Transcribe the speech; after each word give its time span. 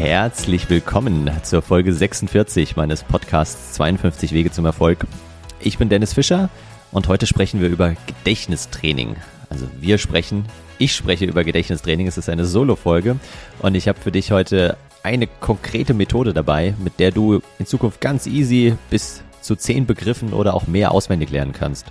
Herzlich 0.00 0.70
willkommen 0.70 1.30
zur 1.42 1.60
Folge 1.60 1.92
46 1.92 2.74
meines 2.74 3.02
Podcasts 3.04 3.74
52 3.74 4.32
Wege 4.32 4.50
zum 4.50 4.64
Erfolg. 4.64 5.04
Ich 5.60 5.76
bin 5.76 5.90
Dennis 5.90 6.14
Fischer 6.14 6.48
und 6.90 7.06
heute 7.06 7.26
sprechen 7.26 7.60
wir 7.60 7.68
über 7.68 7.94
Gedächtnistraining. 8.06 9.16
Also 9.50 9.66
wir 9.78 9.98
sprechen, 9.98 10.46
ich 10.78 10.96
spreche 10.96 11.26
über 11.26 11.44
Gedächtnistraining. 11.44 12.06
Es 12.06 12.16
ist 12.16 12.30
eine 12.30 12.46
Solo-Folge 12.46 13.16
und 13.60 13.74
ich 13.74 13.88
habe 13.88 14.00
für 14.00 14.10
dich 14.10 14.32
heute 14.32 14.78
eine 15.02 15.26
konkrete 15.26 15.92
Methode 15.92 16.32
dabei, 16.32 16.74
mit 16.82 16.98
der 16.98 17.10
du 17.10 17.42
in 17.58 17.66
Zukunft 17.66 18.00
ganz 18.00 18.26
easy 18.26 18.78
bis 18.88 19.22
zu 19.42 19.54
zehn 19.54 19.84
Begriffen 19.84 20.32
oder 20.32 20.54
auch 20.54 20.66
mehr 20.66 20.92
auswendig 20.92 21.28
lernen 21.28 21.52
kannst. 21.52 21.88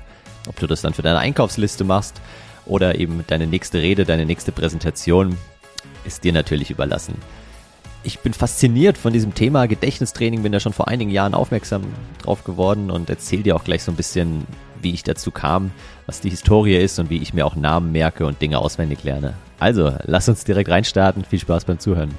Ob 0.48 0.60
du 0.60 0.66
das 0.66 0.82
dann 0.82 0.96
für 0.96 1.04
deine 1.04 1.20
Einkaufsliste 1.20 1.84
machst 1.84 2.20
oder 2.66 2.96
eben 2.96 3.23
deine 3.28 3.46
nächste 3.46 3.84
Rede, 3.84 4.04
deine 4.04 4.26
nächste 4.26 4.52
Präsentation, 4.52 5.38
ist 6.05 6.23
dir 6.23 6.33
natürlich 6.33 6.71
überlassen. 6.71 7.14
Ich 8.02 8.20
bin 8.20 8.34
fasziniert 8.34 8.98
von 8.98 9.12
diesem 9.12 9.34
Thema 9.34 9.68
Gedächtnistraining, 9.68 10.42
bin 10.42 10.54
da 10.54 10.62
schon 10.62 10.71
vor 10.71 10.88
einigen 10.88 11.12
Jahren 11.12 11.34
aufmerksam 11.34 11.84
drauf 12.24 12.46
geworden 12.46 12.92
und 12.92 13.10
erzähle 13.10 13.44
dir 13.44 13.56
auch 13.58 13.66
gleich 13.66 13.84
so 13.84 13.92
ein 13.92 13.98
bisschen, 13.98 14.48
wie 14.82 14.94
ich 14.94 15.04
dazu 15.04 15.32
kam, 15.32 15.72
was 16.06 16.22
die 16.22 16.30
Historie 16.30 16.78
ist 16.78 16.98
und 17.00 17.10
wie 17.10 17.18
ich 17.18 17.34
mir 17.34 17.46
auch 17.46 17.58
Namen 17.58 17.92
merke 17.92 18.25
und 18.25 18.42
Dinge 18.42 18.60
auswendig 18.60 19.04
lerne. 19.04 19.34
Also, 19.60 19.94
lass 20.06 20.30
uns 20.30 20.46
direkt 20.46 20.70
reinstarten. 20.70 21.25
Viel 21.25 21.39
Spaß 21.39 21.66
beim 21.66 21.80
Zuhören. 21.80 22.12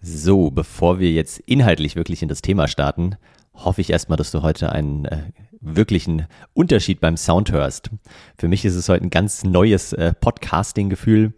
So, 0.00 0.52
bevor 0.52 1.00
wir 1.00 1.10
jetzt 1.10 1.40
inhaltlich 1.40 1.96
wirklich 1.96 2.22
in 2.22 2.28
das 2.28 2.42
Thema 2.42 2.68
starten, 2.68 3.16
hoffe 3.54 3.80
ich 3.80 3.90
erstmal, 3.90 4.18
dass 4.18 4.30
du 4.30 4.42
heute 4.42 4.70
einen 4.70 5.04
äh, 5.06 5.18
wirklichen 5.60 6.28
Unterschied 6.54 7.00
beim 7.00 7.16
Sound 7.16 7.50
hörst. 7.50 7.90
Für 8.38 8.46
mich 8.46 8.64
ist 8.64 8.76
es 8.76 8.88
heute 8.88 9.04
ein 9.04 9.10
ganz 9.10 9.42
neues 9.42 9.92
äh, 9.94 10.12
Podcasting-Gefühl. 10.14 11.32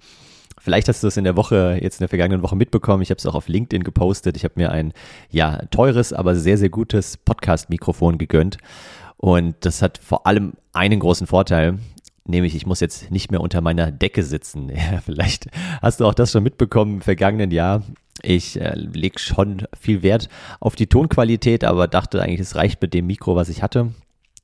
Vielleicht 0.68 0.88
hast 0.88 1.02
du 1.02 1.06
es 1.06 1.16
in 1.16 1.24
der 1.24 1.34
Woche, 1.34 1.78
jetzt 1.80 1.94
in 1.94 2.00
der 2.00 2.11
vergangenen 2.11 2.42
Woche 2.42 2.55
mitbekommen. 2.55 3.02
Ich 3.02 3.08
habe 3.08 3.16
es 3.16 3.24
auch 3.24 3.34
auf 3.34 3.48
LinkedIn 3.48 3.84
gepostet. 3.84 4.36
Ich 4.36 4.44
habe 4.44 4.52
mir 4.56 4.70
ein, 4.70 4.92
ja, 5.30 5.62
teures, 5.70 6.12
aber 6.12 6.34
sehr, 6.34 6.58
sehr 6.58 6.69
gutes 6.69 7.16
Podcast-Mikrofon 7.16 8.19
gegönnt. 8.19 8.58
Und 9.16 9.55
das 9.60 9.80
hat 9.80 9.97
vor 9.97 10.27
allem 10.27 10.52
einen 10.75 11.00
großen 11.00 11.27
Vorteil, 11.27 11.78
nämlich 12.27 12.55
ich 12.55 12.66
muss 12.66 12.80
jetzt 12.80 13.10
nicht 13.10 13.30
mehr 13.30 13.41
unter 13.41 13.62
meiner 13.62 13.91
Decke 13.91 14.22
sitzen. 14.22 14.69
Ja, 14.77 15.00
vielleicht 15.02 15.47
hast 15.80 16.00
du 16.00 16.05
auch 16.05 16.12
das 16.12 16.33
schon 16.33 16.42
mitbekommen 16.42 16.97
im 16.97 17.00
vergangenen 17.00 17.50
Jahr. 17.50 17.82
Ich 18.20 18.60
äh, 18.60 18.75
lege 18.75 19.19
schon 19.19 19.66
viel 19.80 20.03
Wert 20.03 20.28
auf 20.60 20.77
die 20.77 20.88
Tonqualität, 20.88 21.64
aber 21.64 21.88
dachte 21.88 22.20
eigentlich, 22.20 22.41
es 22.41 22.56
reicht 22.56 22.82
mit 22.82 22.92
dem 22.92 23.06
Mikro, 23.06 23.36
was 23.36 23.48
ich 23.48 23.62
hatte. 23.62 23.94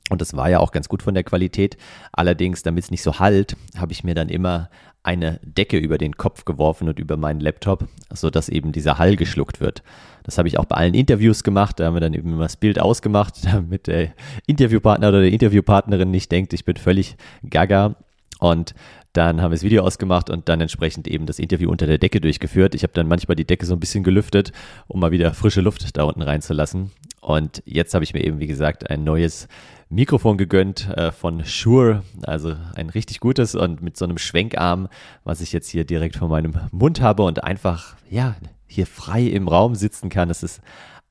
Und 0.08 0.22
das 0.22 0.34
war 0.34 0.48
ja 0.48 0.60
auch 0.60 0.72
ganz 0.72 0.88
gut 0.88 1.02
von 1.02 1.12
der 1.12 1.24
Qualität. 1.24 1.76
Allerdings, 2.12 2.62
damit 2.62 2.84
es 2.84 2.90
nicht 2.90 3.02
so 3.02 3.18
halt, 3.18 3.56
habe 3.76 3.92
ich 3.92 4.04
mir 4.04 4.14
dann 4.14 4.30
immer 4.30 4.70
eine 5.04 5.38
Decke 5.42 5.76
über 5.76 5.98
den 5.98 6.16
Kopf 6.16 6.44
geworfen 6.44 6.88
und 6.88 6.98
über 6.98 7.16
meinen 7.16 7.40
Laptop, 7.40 7.86
sodass 8.12 8.48
eben 8.48 8.72
dieser 8.72 8.98
Hall 8.98 9.16
geschluckt 9.16 9.60
wird. 9.60 9.82
Das 10.24 10.38
habe 10.38 10.48
ich 10.48 10.58
auch 10.58 10.64
bei 10.64 10.76
allen 10.76 10.94
Interviews 10.94 11.44
gemacht. 11.44 11.78
Da 11.78 11.86
haben 11.86 11.94
wir 11.94 12.00
dann 12.00 12.14
eben 12.14 12.32
immer 12.32 12.44
das 12.44 12.56
Bild 12.56 12.80
ausgemacht, 12.80 13.44
damit 13.44 13.86
der 13.86 14.12
Interviewpartner 14.46 15.10
oder 15.10 15.22
die 15.22 15.32
Interviewpartnerin 15.32 16.10
nicht 16.10 16.32
denkt, 16.32 16.52
ich 16.52 16.64
bin 16.64 16.76
völlig 16.76 17.16
gaga. 17.48 17.96
Und 18.40 18.74
dann 19.12 19.40
haben 19.40 19.52
wir 19.52 19.56
das 19.56 19.62
Video 19.62 19.84
ausgemacht 19.84 20.28
und 20.28 20.48
dann 20.48 20.60
entsprechend 20.60 21.06
eben 21.06 21.26
das 21.26 21.38
Interview 21.38 21.70
unter 21.70 21.86
der 21.86 21.98
Decke 21.98 22.20
durchgeführt. 22.20 22.74
Ich 22.74 22.82
habe 22.82 22.94
dann 22.94 23.06
manchmal 23.06 23.36
die 23.36 23.46
Decke 23.46 23.64
so 23.64 23.74
ein 23.74 23.80
bisschen 23.80 24.02
gelüftet, 24.02 24.52
um 24.88 24.98
mal 24.98 25.12
wieder 25.12 25.32
frische 25.34 25.60
Luft 25.60 25.96
da 25.96 26.02
unten 26.02 26.22
reinzulassen. 26.22 26.90
Und 27.24 27.62
jetzt 27.64 27.94
habe 27.94 28.04
ich 28.04 28.12
mir 28.12 28.22
eben, 28.22 28.38
wie 28.38 28.46
gesagt, 28.46 28.90
ein 28.90 29.02
neues 29.02 29.48
Mikrofon 29.88 30.36
gegönnt 30.36 30.90
äh, 30.90 31.10
von 31.10 31.42
Shure, 31.42 32.02
also 32.24 32.54
ein 32.74 32.90
richtig 32.90 33.18
gutes 33.18 33.54
und 33.54 33.80
mit 33.80 33.96
so 33.96 34.04
einem 34.04 34.18
Schwenkarm, 34.18 34.88
was 35.24 35.40
ich 35.40 35.50
jetzt 35.50 35.70
hier 35.70 35.86
direkt 35.86 36.16
vor 36.16 36.28
meinem 36.28 36.52
Mund 36.70 37.00
habe 37.00 37.22
und 37.22 37.42
einfach, 37.42 37.96
ja, 38.10 38.36
hier 38.66 38.86
frei 38.86 39.22
im 39.22 39.48
Raum 39.48 39.74
sitzen 39.74 40.10
kann. 40.10 40.28
Das 40.28 40.42
ist 40.42 40.60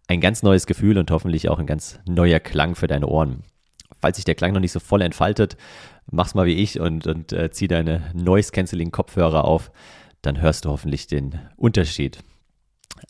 ein 0.07 0.21
ganz 0.21 0.43
neues 0.43 0.67
Gefühl 0.67 0.99
und 0.99 1.09
hoffentlich 1.09 1.49
auch 1.49 1.57
ein 1.57 1.65
ganz 1.65 1.99
neuer 2.07 2.39
Klang 2.39 2.75
für 2.75 2.85
deine 2.85 3.07
Ohren. 3.07 3.41
Falls 3.99 4.17
sich 4.17 4.25
der 4.25 4.35
Klang 4.35 4.53
noch 4.53 4.59
nicht 4.59 4.71
so 4.71 4.79
voll 4.79 5.01
entfaltet, 5.01 5.57
mach's 6.11 6.35
mal 6.35 6.45
wie 6.45 6.61
ich 6.61 6.79
und, 6.79 7.07
und 7.07 7.33
äh, 7.33 7.49
zieh 7.49 7.67
deine 7.67 8.03
Noise-Canceling-Kopfhörer 8.13 9.45
auf, 9.45 9.71
dann 10.21 10.39
hörst 10.39 10.65
du 10.65 10.69
hoffentlich 10.69 11.07
den 11.07 11.39
Unterschied. 11.57 12.19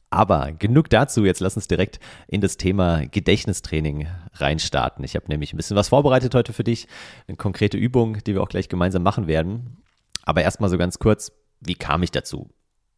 Aber 0.10 0.52
genug 0.52 0.90
dazu, 0.90 1.26
jetzt 1.26 1.40
lass 1.40 1.56
uns 1.56 1.68
direkt 1.68 2.00
in 2.28 2.42
das 2.42 2.58
Thema 2.58 3.06
Gedächtnistraining 3.08 4.08
reinstarten. 4.36 5.04
Ich 5.04 5.16
habe 5.16 5.26
nämlich 5.28 5.54
ein 5.54 5.58
bisschen 5.58 5.76
was 5.76 5.90
vorbereitet 5.90 6.36
heute 6.36 6.54
für 6.54 6.64
dich, 6.64 6.88
eine 7.28 7.38
konkrete 7.38 7.78
Übung, 7.78 8.24
die 8.24 8.36
wir 8.36 8.44
auch 8.44 8.50
gleich 8.50 8.70
gemeinsam 8.70 9.04
machen 9.04 9.28
werden. 9.28 9.78
Aber 10.24 10.42
erstmal 10.42 10.70
so 10.70 10.78
ganz 10.78 11.00
kurz, 11.00 11.32
wie 11.60 11.76
kam 11.76 12.04
ich 12.04 12.12
dazu? 12.12 12.50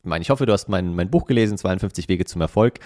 Ich 0.03 0.09
meine, 0.09 0.22
ich 0.22 0.29
hoffe, 0.29 0.45
du 0.45 0.53
hast 0.53 0.69
mein, 0.69 0.94
mein 0.94 1.09
Buch 1.09 1.25
gelesen, 1.25 1.57
52 1.57 2.09
Wege 2.09 2.25
zum 2.25 2.41
Erfolg. 2.41 2.79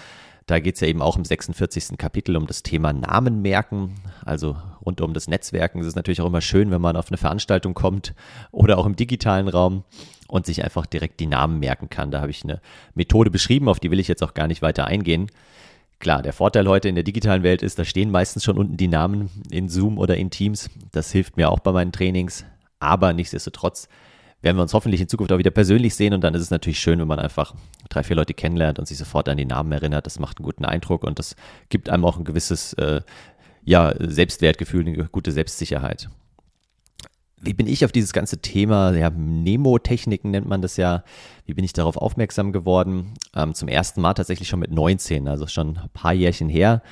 Da 0.46 0.58
geht 0.58 0.76
es 0.76 0.80
ja 0.80 0.88
eben 0.88 1.02
auch 1.02 1.16
im 1.16 1.24
46. 1.24 1.98
Kapitel 1.98 2.36
um 2.36 2.46
das 2.46 2.62
Thema 2.62 2.92
Namen 2.92 3.42
merken, 3.42 3.96
also 4.24 4.56
rund 4.84 5.00
um 5.00 5.12
das 5.12 5.28
Netzwerken. 5.28 5.80
Es 5.80 5.86
ist 5.86 5.96
natürlich 5.96 6.20
auch 6.22 6.26
immer 6.26 6.40
schön, 6.40 6.70
wenn 6.70 6.80
man 6.80 6.96
auf 6.96 7.08
eine 7.08 7.18
Veranstaltung 7.18 7.74
kommt 7.74 8.14
oder 8.52 8.78
auch 8.78 8.86
im 8.86 8.96
digitalen 8.96 9.48
Raum 9.48 9.84
und 10.30 10.46
sich 10.46 10.64
einfach 10.64 10.86
direkt 10.86 11.20
die 11.20 11.26
Namen 11.26 11.58
merken 11.58 11.90
kann. 11.90 12.10
Da 12.10 12.20
habe 12.20 12.30
ich 12.30 12.44
eine 12.44 12.60
Methode 12.94 13.30
beschrieben, 13.30 13.68
auf 13.68 13.80
die 13.80 13.90
will 13.90 14.00
ich 14.00 14.08
jetzt 14.08 14.22
auch 14.22 14.34
gar 14.34 14.46
nicht 14.46 14.62
weiter 14.62 14.86
eingehen. 14.86 15.30
Klar, 15.98 16.22
der 16.22 16.32
Vorteil 16.32 16.66
heute 16.66 16.88
in 16.88 16.94
der 16.94 17.04
digitalen 17.04 17.42
Welt 17.42 17.62
ist, 17.62 17.78
da 17.78 17.84
stehen 17.84 18.10
meistens 18.10 18.44
schon 18.44 18.56
unten 18.56 18.78
die 18.78 18.88
Namen 18.88 19.28
in 19.50 19.68
Zoom 19.68 19.98
oder 19.98 20.16
in 20.16 20.30
Teams. 20.30 20.70
Das 20.92 21.12
hilft 21.12 21.36
mir 21.36 21.50
auch 21.50 21.58
bei 21.58 21.72
meinen 21.72 21.92
Trainings. 21.92 22.44
Aber 22.78 23.12
nichtsdestotrotz 23.12 23.86
werden 24.40 24.56
wir 24.56 24.62
uns 24.62 24.72
hoffentlich 24.72 25.02
in 25.02 25.08
Zukunft 25.08 25.32
auch 25.32 25.38
wieder 25.38 25.50
persönlich 25.50 25.94
sehen 25.94 26.14
und 26.14 26.22
dann 26.22 26.32
ist 26.32 26.40
es 26.40 26.50
natürlich 26.50 26.80
schön, 26.80 26.98
wenn 26.98 27.06
man 27.06 27.18
einfach 27.18 27.54
drei, 27.90 28.02
vier 28.02 28.16
Leute 28.16 28.32
kennenlernt 28.32 28.78
und 28.78 28.86
sich 28.86 28.96
sofort 28.96 29.28
an 29.28 29.36
die 29.36 29.44
Namen 29.44 29.70
erinnert. 29.72 30.06
Das 30.06 30.18
macht 30.18 30.38
einen 30.38 30.46
guten 30.46 30.64
Eindruck 30.64 31.04
und 31.04 31.18
das 31.18 31.36
gibt 31.68 31.90
einem 31.90 32.06
auch 32.06 32.16
ein 32.16 32.24
gewisses 32.24 32.72
äh, 32.74 33.02
ja, 33.64 33.94
Selbstwertgefühl, 33.98 34.86
eine 34.86 35.08
gute 35.08 35.32
Selbstsicherheit 35.32 36.08
wie 37.40 37.54
bin 37.54 37.66
ich 37.66 37.84
auf 37.84 37.92
dieses 37.92 38.12
ganze 38.12 38.38
Thema, 38.38 38.94
ja, 38.94 39.10
Nemotechniken 39.10 40.30
nennt 40.30 40.48
man 40.48 40.60
das 40.62 40.76
ja, 40.76 41.04
wie 41.46 41.54
bin 41.54 41.64
ich 41.64 41.72
darauf 41.72 41.96
aufmerksam 41.96 42.52
geworden? 42.52 43.14
Ähm, 43.34 43.54
zum 43.54 43.68
ersten 43.68 44.00
Mal 44.00 44.14
tatsächlich 44.14 44.48
schon 44.48 44.60
mit 44.60 44.70
19, 44.70 45.26
also 45.26 45.46
schon 45.46 45.78
ein 45.78 45.90
paar 45.92 46.12
Jährchen 46.12 46.48
her. 46.48 46.82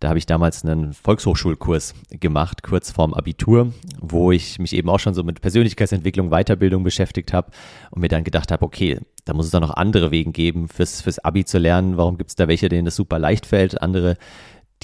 Da 0.00 0.08
habe 0.08 0.18
ich 0.18 0.26
damals 0.26 0.64
einen 0.64 0.92
Volkshochschulkurs 0.92 1.94
gemacht, 2.10 2.62
kurz 2.62 2.92
vorm 2.92 3.14
Abitur, 3.14 3.72
wo 4.00 4.30
ich 4.30 4.60
mich 4.60 4.72
eben 4.72 4.88
auch 4.88 5.00
schon 5.00 5.12
so 5.12 5.24
mit 5.24 5.40
Persönlichkeitsentwicklung, 5.40 6.30
Weiterbildung 6.30 6.84
beschäftigt 6.84 7.32
habe 7.32 7.50
und 7.90 8.00
mir 8.00 8.08
dann 8.08 8.22
gedacht 8.22 8.52
habe, 8.52 8.64
okay, 8.64 9.00
da 9.24 9.34
muss 9.34 9.46
es 9.46 9.50
doch 9.50 9.60
noch 9.60 9.74
andere 9.74 10.12
Wege 10.12 10.30
geben, 10.30 10.68
fürs, 10.68 11.02
fürs 11.02 11.18
Abi 11.18 11.44
zu 11.44 11.58
lernen. 11.58 11.96
Warum 11.96 12.16
gibt 12.16 12.30
es 12.30 12.36
da 12.36 12.46
welche, 12.46 12.68
denen 12.68 12.84
das 12.84 12.94
super 12.94 13.18
leicht 13.18 13.44
fällt, 13.44 13.82
andere, 13.82 14.16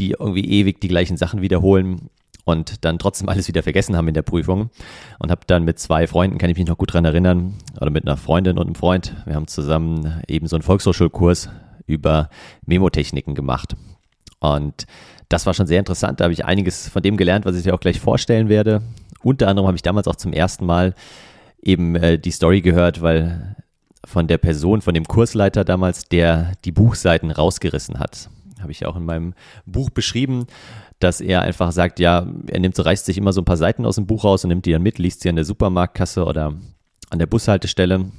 die 0.00 0.16
irgendwie 0.18 0.44
ewig 0.44 0.80
die 0.80 0.88
gleichen 0.88 1.16
Sachen 1.16 1.40
wiederholen? 1.40 2.10
Und 2.44 2.84
dann 2.84 2.98
trotzdem 2.98 3.28
alles 3.28 3.48
wieder 3.48 3.62
vergessen 3.62 3.96
haben 3.96 4.08
in 4.08 4.14
der 4.14 4.22
Prüfung 4.22 4.70
und 5.18 5.30
habe 5.30 5.42
dann 5.46 5.64
mit 5.64 5.78
zwei 5.78 6.06
Freunden, 6.06 6.38
kann 6.38 6.50
ich 6.50 6.56
mich 6.56 6.66
noch 6.66 6.78
gut 6.78 6.92
dran 6.92 7.04
erinnern, 7.04 7.54
oder 7.80 7.90
mit 7.90 8.06
einer 8.06 8.16
Freundin 8.16 8.58
und 8.58 8.66
einem 8.66 8.74
Freund, 8.74 9.14
wir 9.24 9.34
haben 9.34 9.46
zusammen 9.46 10.22
eben 10.28 10.46
so 10.46 10.56
einen 10.56 10.62
Volkshochschulkurs 10.62 11.48
über 11.86 12.28
Memotechniken 12.66 13.34
gemacht. 13.34 13.76
Und 14.40 14.86
das 15.28 15.46
war 15.46 15.54
schon 15.54 15.66
sehr 15.66 15.78
interessant, 15.78 16.20
da 16.20 16.24
habe 16.24 16.34
ich 16.34 16.44
einiges 16.44 16.88
von 16.88 17.02
dem 17.02 17.16
gelernt, 17.16 17.46
was 17.46 17.56
ich 17.56 17.62
dir 17.62 17.74
auch 17.74 17.80
gleich 17.80 17.98
vorstellen 17.98 18.48
werde. 18.48 18.82
Unter 19.22 19.48
anderem 19.48 19.66
habe 19.66 19.76
ich 19.76 19.82
damals 19.82 20.06
auch 20.06 20.16
zum 20.16 20.32
ersten 20.32 20.66
Mal 20.66 20.94
eben 21.62 21.96
äh, 21.96 22.18
die 22.18 22.30
Story 22.30 22.60
gehört, 22.60 23.00
weil 23.00 23.56
von 24.04 24.26
der 24.26 24.36
Person, 24.36 24.82
von 24.82 24.92
dem 24.92 25.06
Kursleiter 25.06 25.64
damals, 25.64 26.08
der 26.08 26.52
die 26.66 26.72
Buchseiten 26.72 27.30
rausgerissen 27.30 27.98
hat. 27.98 28.28
Habe 28.64 28.72
ich 28.72 28.84
auch 28.84 28.96
in 28.96 29.04
meinem 29.04 29.34
Buch 29.64 29.90
beschrieben 29.90 30.46
dass 31.04 31.20
er 31.20 31.42
einfach 31.42 31.70
sagt, 31.72 32.00
ja, 32.00 32.26
er 32.46 32.60
nimmt 32.60 32.74
so, 32.74 32.82
reißt 32.82 33.04
sich 33.04 33.18
immer 33.18 33.32
so 33.32 33.42
ein 33.42 33.44
paar 33.44 33.58
Seiten 33.58 33.84
aus 33.84 33.96
dem 33.96 34.06
Buch 34.06 34.24
raus 34.24 34.44
und 34.44 34.48
nimmt 34.48 34.64
die 34.64 34.72
dann 34.72 34.82
mit, 34.82 34.98
liest 34.98 35.20
sie 35.20 35.28
an 35.28 35.36
der 35.36 35.44
Supermarktkasse 35.44 36.24
oder 36.24 36.54
an 37.10 37.18
der 37.18 37.26
Bushaltestelle. 37.26 38.10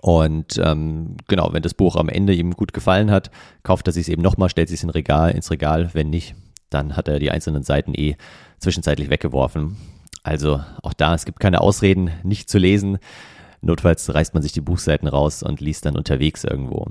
Und 0.00 0.58
ähm, 0.62 1.16
genau, 1.28 1.52
wenn 1.52 1.62
das 1.62 1.74
Buch 1.74 1.96
am 1.96 2.08
Ende 2.08 2.32
ihm 2.32 2.52
gut 2.52 2.72
gefallen 2.72 3.10
hat, 3.10 3.30
kauft 3.62 3.86
er 3.88 3.92
sich 3.92 4.02
es 4.02 4.08
eben 4.08 4.22
nochmal, 4.22 4.48
stellt 4.48 4.68
sich 4.68 4.78
es 4.78 4.84
in 4.84 4.90
Regal, 4.90 5.32
ins 5.32 5.50
Regal. 5.50 5.90
Wenn 5.92 6.10
nicht, 6.10 6.34
dann 6.70 6.96
hat 6.96 7.08
er 7.08 7.18
die 7.18 7.30
einzelnen 7.30 7.64
Seiten 7.64 7.92
eh 7.94 8.16
zwischenzeitlich 8.58 9.10
weggeworfen. 9.10 9.76
Also 10.22 10.60
auch 10.82 10.94
da, 10.94 11.14
es 11.14 11.24
gibt 11.24 11.40
keine 11.40 11.60
Ausreden, 11.60 12.10
nicht 12.22 12.48
zu 12.48 12.58
lesen. 12.58 12.98
Notfalls 13.60 14.14
reißt 14.14 14.32
man 14.32 14.42
sich 14.42 14.52
die 14.52 14.60
Buchseiten 14.60 15.08
raus 15.08 15.42
und 15.42 15.60
liest 15.60 15.84
dann 15.84 15.96
unterwegs 15.96 16.44
irgendwo 16.44 16.86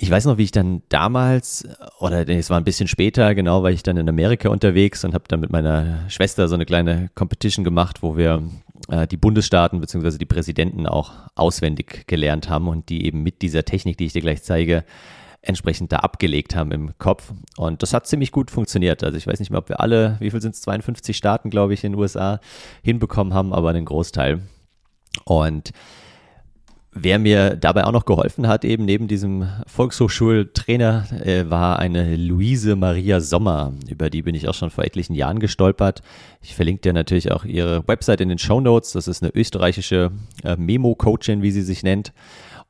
ich 0.00 0.08
weiß 0.08 0.26
noch, 0.26 0.38
wie 0.38 0.44
ich 0.44 0.52
dann 0.52 0.82
damals, 0.90 1.66
oder 1.98 2.28
es 2.28 2.50
war 2.50 2.56
ein 2.56 2.64
bisschen 2.64 2.86
später, 2.86 3.34
genau, 3.34 3.64
weil 3.64 3.74
ich 3.74 3.82
dann 3.82 3.96
in 3.96 4.08
Amerika 4.08 4.48
unterwegs 4.48 5.04
und 5.04 5.12
habe 5.12 5.24
dann 5.26 5.40
mit 5.40 5.50
meiner 5.50 6.08
Schwester 6.08 6.46
so 6.46 6.54
eine 6.54 6.66
kleine 6.66 7.10
Competition 7.16 7.64
gemacht, 7.64 8.00
wo 8.00 8.16
wir 8.16 8.44
äh, 8.90 9.08
die 9.08 9.16
Bundesstaaten 9.16 9.80
bzw. 9.80 10.16
die 10.16 10.24
Präsidenten 10.24 10.86
auch 10.86 11.14
auswendig 11.34 12.06
gelernt 12.06 12.48
haben 12.48 12.68
und 12.68 12.88
die 12.90 13.06
eben 13.06 13.24
mit 13.24 13.42
dieser 13.42 13.64
Technik, 13.64 13.98
die 13.98 14.06
ich 14.06 14.12
dir 14.12 14.22
gleich 14.22 14.44
zeige, 14.44 14.84
entsprechend 15.42 15.90
da 15.90 15.96
abgelegt 15.96 16.54
haben 16.54 16.70
im 16.70 16.96
Kopf. 16.98 17.32
Und 17.56 17.82
das 17.82 17.92
hat 17.92 18.06
ziemlich 18.06 18.30
gut 18.30 18.52
funktioniert. 18.52 19.02
Also 19.02 19.18
ich 19.18 19.26
weiß 19.26 19.40
nicht 19.40 19.50
mehr, 19.50 19.58
ob 19.58 19.68
wir 19.68 19.80
alle, 19.80 20.16
wie 20.20 20.30
viel 20.30 20.40
sind 20.40 20.54
es, 20.54 20.60
52 20.60 21.16
Staaten, 21.16 21.50
glaube 21.50 21.74
ich, 21.74 21.82
in 21.82 21.92
den 21.92 22.00
USA 22.00 22.38
hinbekommen 22.84 23.34
haben, 23.34 23.52
aber 23.52 23.70
einen 23.70 23.84
Großteil. 23.84 24.42
Und 25.24 25.72
Wer 27.00 27.20
mir 27.20 27.54
dabei 27.54 27.84
auch 27.84 27.92
noch 27.92 28.06
geholfen 28.06 28.48
hat, 28.48 28.64
eben 28.64 28.84
neben 28.84 29.06
diesem 29.06 29.48
Volkshochschultrainer, 29.68 31.06
äh, 31.24 31.48
war 31.48 31.78
eine 31.78 32.16
Luise 32.16 32.74
Maria 32.74 33.20
Sommer. 33.20 33.72
Über 33.88 34.10
die 34.10 34.22
bin 34.22 34.34
ich 34.34 34.48
auch 34.48 34.54
schon 34.54 34.70
vor 34.70 34.82
etlichen 34.82 35.14
Jahren 35.14 35.38
gestolpert. 35.38 36.02
Ich 36.42 36.56
verlinke 36.56 36.80
dir 36.82 36.92
natürlich 36.92 37.30
auch 37.30 37.44
ihre 37.44 37.86
Website 37.86 38.20
in 38.20 38.28
den 38.28 38.38
Show 38.38 38.60
Notes. 38.60 38.92
Das 38.92 39.06
ist 39.06 39.22
eine 39.22 39.32
österreichische 39.32 40.10
äh, 40.42 40.56
Memo-Coachin, 40.56 41.40
wie 41.40 41.52
sie 41.52 41.62
sich 41.62 41.84
nennt. 41.84 42.12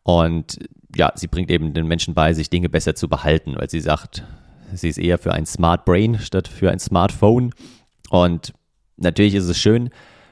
Und 0.03 0.59
ja, 0.95 1.11
sie 1.15 1.27
bringt 1.27 1.51
eben 1.51 1.73
den 1.73 1.87
Menschen 1.87 2.13
bei, 2.13 2.35
sich 2.35 2.51
Dinge 2.51 2.69
besser 2.69 2.95
zu 2.95 3.09
behalten, 3.09 3.55
weil 3.57 3.71
sie 3.71 3.81
sagt, 3.81 4.25
sie 4.75 4.91
ist 4.91 4.99
eher 4.99 5.17
für 5.17 5.33
ein 5.33 5.47
Smart 5.47 5.87
Brain 5.87 6.19
statt 6.19 6.49
für 6.49 6.71
ein 6.71 6.81
Smartphone. 6.81 7.55
Und 8.11 8.53
natürlich 8.99 9.35
ist 9.35 9.49
es 9.49 9.59
schön, 9.59 9.89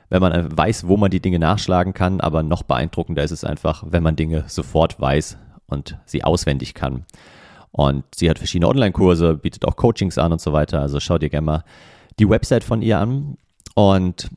wenn 0.08 0.20
man 0.20 0.56
weiß, 0.56 0.86
wo 0.86 0.96
man 0.96 1.10
die 1.10 1.20
Dinge 1.20 1.38
nachschlagen 1.38 1.94
kann, 1.94 2.20
aber 2.20 2.42
noch 2.42 2.62
beeindruckender 2.62 3.22
ist 3.22 3.32
es 3.32 3.44
einfach, 3.44 3.84
wenn 3.88 4.02
man 4.02 4.16
Dinge 4.16 4.44
sofort 4.46 5.00
weiß 5.00 5.38
und 5.66 5.98
sie 6.04 6.24
auswendig 6.24 6.74
kann. 6.74 7.04
Und 7.72 8.04
sie 8.14 8.30
hat 8.30 8.38
verschiedene 8.38 8.68
Online-Kurse, 8.68 9.34
bietet 9.36 9.66
auch 9.66 9.76
Coachings 9.76 10.16
an 10.16 10.32
und 10.32 10.40
so 10.40 10.52
weiter. 10.52 10.80
Also 10.80 10.98
schau 11.00 11.18
dir 11.18 11.28
gerne 11.28 11.44
mal 11.44 11.64
die 12.18 12.28
Website 12.28 12.64
von 12.64 12.80
ihr 12.80 12.98
an. 12.98 13.36
Und 13.74 14.30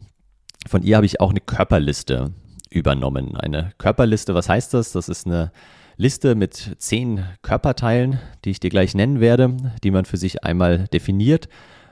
von 0.68 0.83
ihr 0.83 0.98
habe 0.98 1.06
ich 1.06 1.21
auch 1.21 1.30
eine 1.30 1.39
Körperliste 1.39 2.33
übernommen. 2.69 3.38
Eine 3.38 3.71
Körperliste, 3.77 4.36
was 4.36 4.50
heißt 4.50 4.74
das? 4.74 4.92
Das 4.92 5.07
ist 5.07 5.25
eine 5.25 5.51
Liste 5.95 6.36
mit 6.36 6.75
zehn 6.80 7.24
Körperteilen, 7.42 8.19
die 8.44 8.51
ich 8.51 8.60
dir 8.60 8.69
gleich 8.69 8.94
nennen 8.95 9.19
werde, 9.19 9.56
die 9.83 9.92
man 9.92 10.06
für 10.06 10.18
sich 10.18 10.44
einmal 10.44 10.88
definiert. 10.89 11.48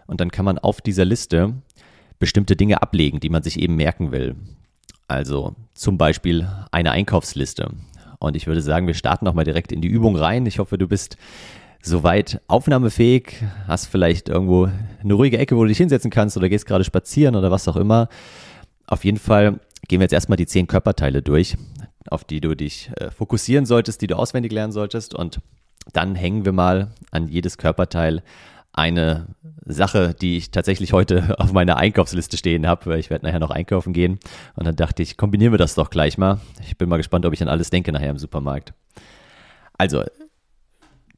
Und 0.06 0.20
dann 0.20 0.32
kann 0.32 0.46
man 0.46 0.60
auf 0.60 0.82
dieser 0.82 1.06
Liste 1.06 1.54
bestimmte 2.20 2.56
Dinge 2.56 2.82
ablegen, 2.82 3.20
die 3.20 3.30
man 3.30 3.44
sich 3.44 3.60
eben 3.60 3.76
merken 3.76 4.12
will. 4.12 4.36
Also 5.08 5.56
zum 5.74 5.98
Beispiel 5.98 6.48
eine 6.72 6.92
Einkaufsliste. 6.92 7.72
Und 8.20 8.36
ich 8.36 8.48
würde 8.48 8.62
sagen, 8.62 8.88
wir 8.88 8.94
starten 8.94 9.26
nochmal 9.26 9.46
direkt 9.46 9.72
in 9.72 9.82
die 9.82 9.88
Übung 9.88 10.16
rein. 10.16 10.46
Ich 10.46 10.60
hoffe, 10.60 10.78
du 10.78 10.88
bist 10.88 11.18
soweit 11.82 12.42
aufnahmefähig, 12.48 13.44
hast 13.68 13.86
vielleicht 13.86 14.30
irgendwo 14.30 14.70
eine 15.02 15.14
ruhige 15.14 15.38
Ecke, 15.38 15.56
wo 15.56 15.62
du 15.64 15.70
dich 15.70 15.78
hinsetzen 15.78 16.12
kannst 16.12 16.36
oder 16.36 16.50
gehst 16.50 16.66
gerade 16.66 16.84
spazieren 16.84 17.36
oder 17.36 17.52
was 17.52 17.68
auch 17.68 17.76
immer. 17.76 18.10
Auf 18.88 19.06
jeden 19.06 19.20
Fall 19.20 19.60
gehen 19.88 20.00
wir 20.00 20.06
jetzt 20.06 20.14
erstmal 20.14 20.38
die 20.38 20.48
zehn 20.48 20.68
Körperteile 20.68 21.22
durch, 21.22 21.56
auf 22.10 22.24
die 22.24 22.42
du 22.42 22.56
dich 22.56 22.90
äh, 22.98 23.12
fokussieren 23.12 23.66
solltest, 23.66 24.02
die 24.02 24.08
du 24.08 24.18
auswendig 24.18 24.52
lernen 24.52 24.74
solltest. 24.74 25.14
Und 25.14 25.40
dann 25.94 26.16
hängen 26.16 26.46
wir 26.46 26.52
mal 26.52 26.92
an 27.12 27.28
jedes 27.28 27.58
Körperteil 27.58 28.24
eine 28.78 29.28
Sache, 29.66 30.14
die 30.14 30.38
ich 30.38 30.52
tatsächlich 30.52 30.94
heute 30.94 31.36
auf 31.40 31.52
meiner 31.52 31.78
Einkaufsliste 31.78 32.38
stehen 32.38 32.68
habe, 32.68 32.86
weil 32.86 33.00
ich 33.00 33.10
werde 33.10 33.26
nachher 33.26 33.40
noch 33.40 33.52
einkaufen 33.52 33.94
gehen. 33.94 34.20
Und 34.56 34.66
dann 34.66 34.76
dachte 34.76 35.04
ich, 35.04 35.18
kombinieren 35.18 35.54
wir 35.54 35.58
das 35.58 35.76
doch 35.76 35.90
gleich 35.90 36.18
mal. 36.18 36.40
Ich 36.62 36.78
bin 36.78 36.90
mal 36.90 36.98
gespannt, 36.98 37.26
ob 37.26 37.34
ich 37.34 37.42
an 37.42 37.50
alles 37.50 37.70
denke 37.70 37.92
nachher 37.92 38.12
im 38.12 38.18
Supermarkt. 38.18 38.74
Also, 39.78 40.04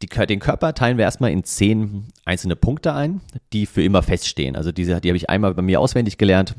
die, 0.02 0.08
den 0.08 0.40
Körper 0.40 0.74
teilen 0.74 0.98
wir 0.98 1.04
erstmal 1.04 1.32
in 1.32 1.44
zehn 1.44 2.06
einzelne 2.26 2.56
Punkte 2.56 2.94
ein, 2.94 3.22
die 3.52 3.66
für 3.66 3.84
immer 3.84 4.02
feststehen. 4.02 4.56
Also 4.56 4.72
diese, 4.72 5.02
die 5.02 5.10
habe 5.10 5.18
ich 5.18 5.30
einmal 5.30 5.54
bei 5.54 5.62
mir 5.62 5.82
auswendig 5.82 6.18
gelernt. 6.18 6.56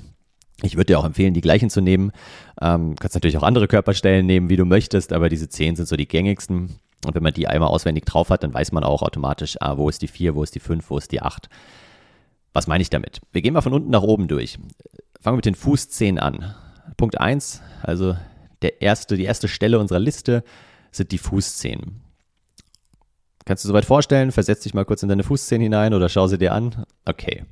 Ich 0.63 0.77
würde 0.77 0.87
dir 0.87 0.99
auch 0.99 1.07
empfehlen, 1.07 1.33
die 1.33 1.41
gleichen 1.41 1.71
zu 1.71 1.81
nehmen. 1.81 2.13
Ähm, 2.61 2.97
kannst 2.97 3.15
natürlich 3.15 3.39
auch 3.39 3.43
andere 3.43 3.67
Körperstellen 3.67 4.27
nehmen, 4.27 4.51
wie 4.51 4.57
du 4.57 4.67
möchtest, 4.67 5.15
aber 5.15 5.31
diese 5.31 5.49
zehn 5.49 5.75
sind 5.75 5.89
so 5.89 5.97
die 5.97 6.07
gängigsten. 6.07 6.79
Und 7.05 7.15
wenn 7.15 7.23
man 7.23 7.33
die 7.33 7.47
einmal 7.47 7.71
auswendig 7.71 8.05
drauf 8.05 8.31
hat, 8.31 8.43
dann 8.43 8.53
weiß 8.53 8.73
man 8.73 8.85
auch 8.85 9.03
automatisch, 9.03 9.57
ah, 9.61 9.79
wo 9.79 9.89
ist 9.89 10.03
die 10.03 10.09
4, 10.09 10.35
wo 10.35 10.43
ist 10.43 10.55
die 10.55 10.61
5, 10.61 10.91
wo 10.91 10.99
ist 10.99 11.13
die 11.13 11.23
8. 11.23 11.49
Was 12.53 12.67
meine 12.67 12.83
ich 12.83 12.91
damit? 12.91 13.21
Wir 13.33 13.43
gehen 13.43 13.55
mal 13.55 13.63
von 13.63 13.73
unten 13.73 13.91
nach 13.91 14.03
oben 14.03 14.29
durch. 14.29 14.59
Fangen 15.21 15.35
wir 15.35 15.39
mit 15.39 15.47
den 15.47 15.55
Fußzehen 15.55 16.19
an. 16.19 16.55
Punkt 16.97 17.19
1, 17.19 17.63
also 17.83 18.17
der 18.63 18.83
erste, 18.83 19.17
die 19.17 19.25
erste 19.25 19.49
Stelle 19.49 19.79
unserer 19.79 20.01
Liste 20.01 20.45
sind 20.91 21.13
die 21.13 21.19
Fußzehen. 21.19 22.01
Kannst 23.45 23.65
du 23.65 23.69
soweit 23.69 23.85
vorstellen? 23.85 24.33
Versetz 24.33 24.61
dich 24.61 24.75
mal 24.75 24.85
kurz 24.85 25.03
in 25.03 25.09
deine 25.09 25.23
Fußzehen 25.23 25.63
hinein 25.63 25.95
oder 25.95 26.09
schau 26.09 26.27
sie 26.27 26.39
dir 26.39 26.53
an. 26.53 26.85
Okay. 27.07 27.45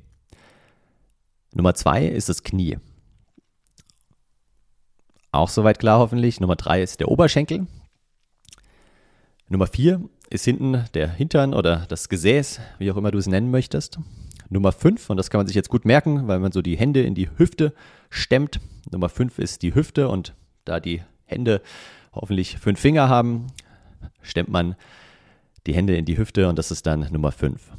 Nummer 1.53 1.73
2 1.73 2.05
ist 2.05 2.29
das 2.29 2.43
Knie. 2.43 2.77
Auch 5.31 5.49
soweit 5.49 5.79
klar 5.79 5.99
hoffentlich. 5.99 6.39
Nummer 6.39 6.55
3 6.55 6.83
ist 6.83 6.99
der 6.99 7.09
Oberschenkel. 7.09 7.67
Nummer 9.51 9.65
vier 9.65 9.99
ist 10.29 10.45
hinten 10.45 10.85
der 10.93 11.09
Hintern 11.09 11.55
oder 11.55 11.87
das 11.89 12.07
Gesäß, 12.07 12.61
wie 12.77 12.91
auch 12.91 12.97
immer 12.97 13.09
du 13.09 13.17
es 13.17 13.25
nennen 13.25 13.49
möchtest. 13.49 13.97
Nummer 14.49 14.71
fünf, 14.71 15.09
und 15.09 15.17
das 15.17 15.31
kann 15.31 15.39
man 15.39 15.47
sich 15.47 15.55
jetzt 15.55 15.69
gut 15.69 15.85
merken, 15.85 16.27
weil 16.27 16.39
man 16.39 16.51
so 16.51 16.61
die 16.61 16.77
Hände 16.77 17.01
in 17.01 17.15
die 17.15 17.29
Hüfte 17.35 17.73
stemmt. 18.11 18.59
Nummer 18.91 19.09
fünf 19.09 19.39
ist 19.39 19.63
die 19.63 19.73
Hüfte 19.73 20.07
und 20.07 20.35
da 20.65 20.79
die 20.79 21.01
Hände 21.25 21.61
hoffentlich 22.13 22.59
fünf 22.59 22.79
Finger 22.79 23.09
haben, 23.09 23.47
stemmt 24.21 24.49
man 24.49 24.75
die 25.65 25.73
Hände 25.73 25.95
in 25.95 26.05
die 26.05 26.19
Hüfte 26.19 26.47
und 26.47 26.59
das 26.59 26.69
ist 26.69 26.85
dann 26.85 27.07
Nummer 27.11 27.31
fünf. 27.31 27.71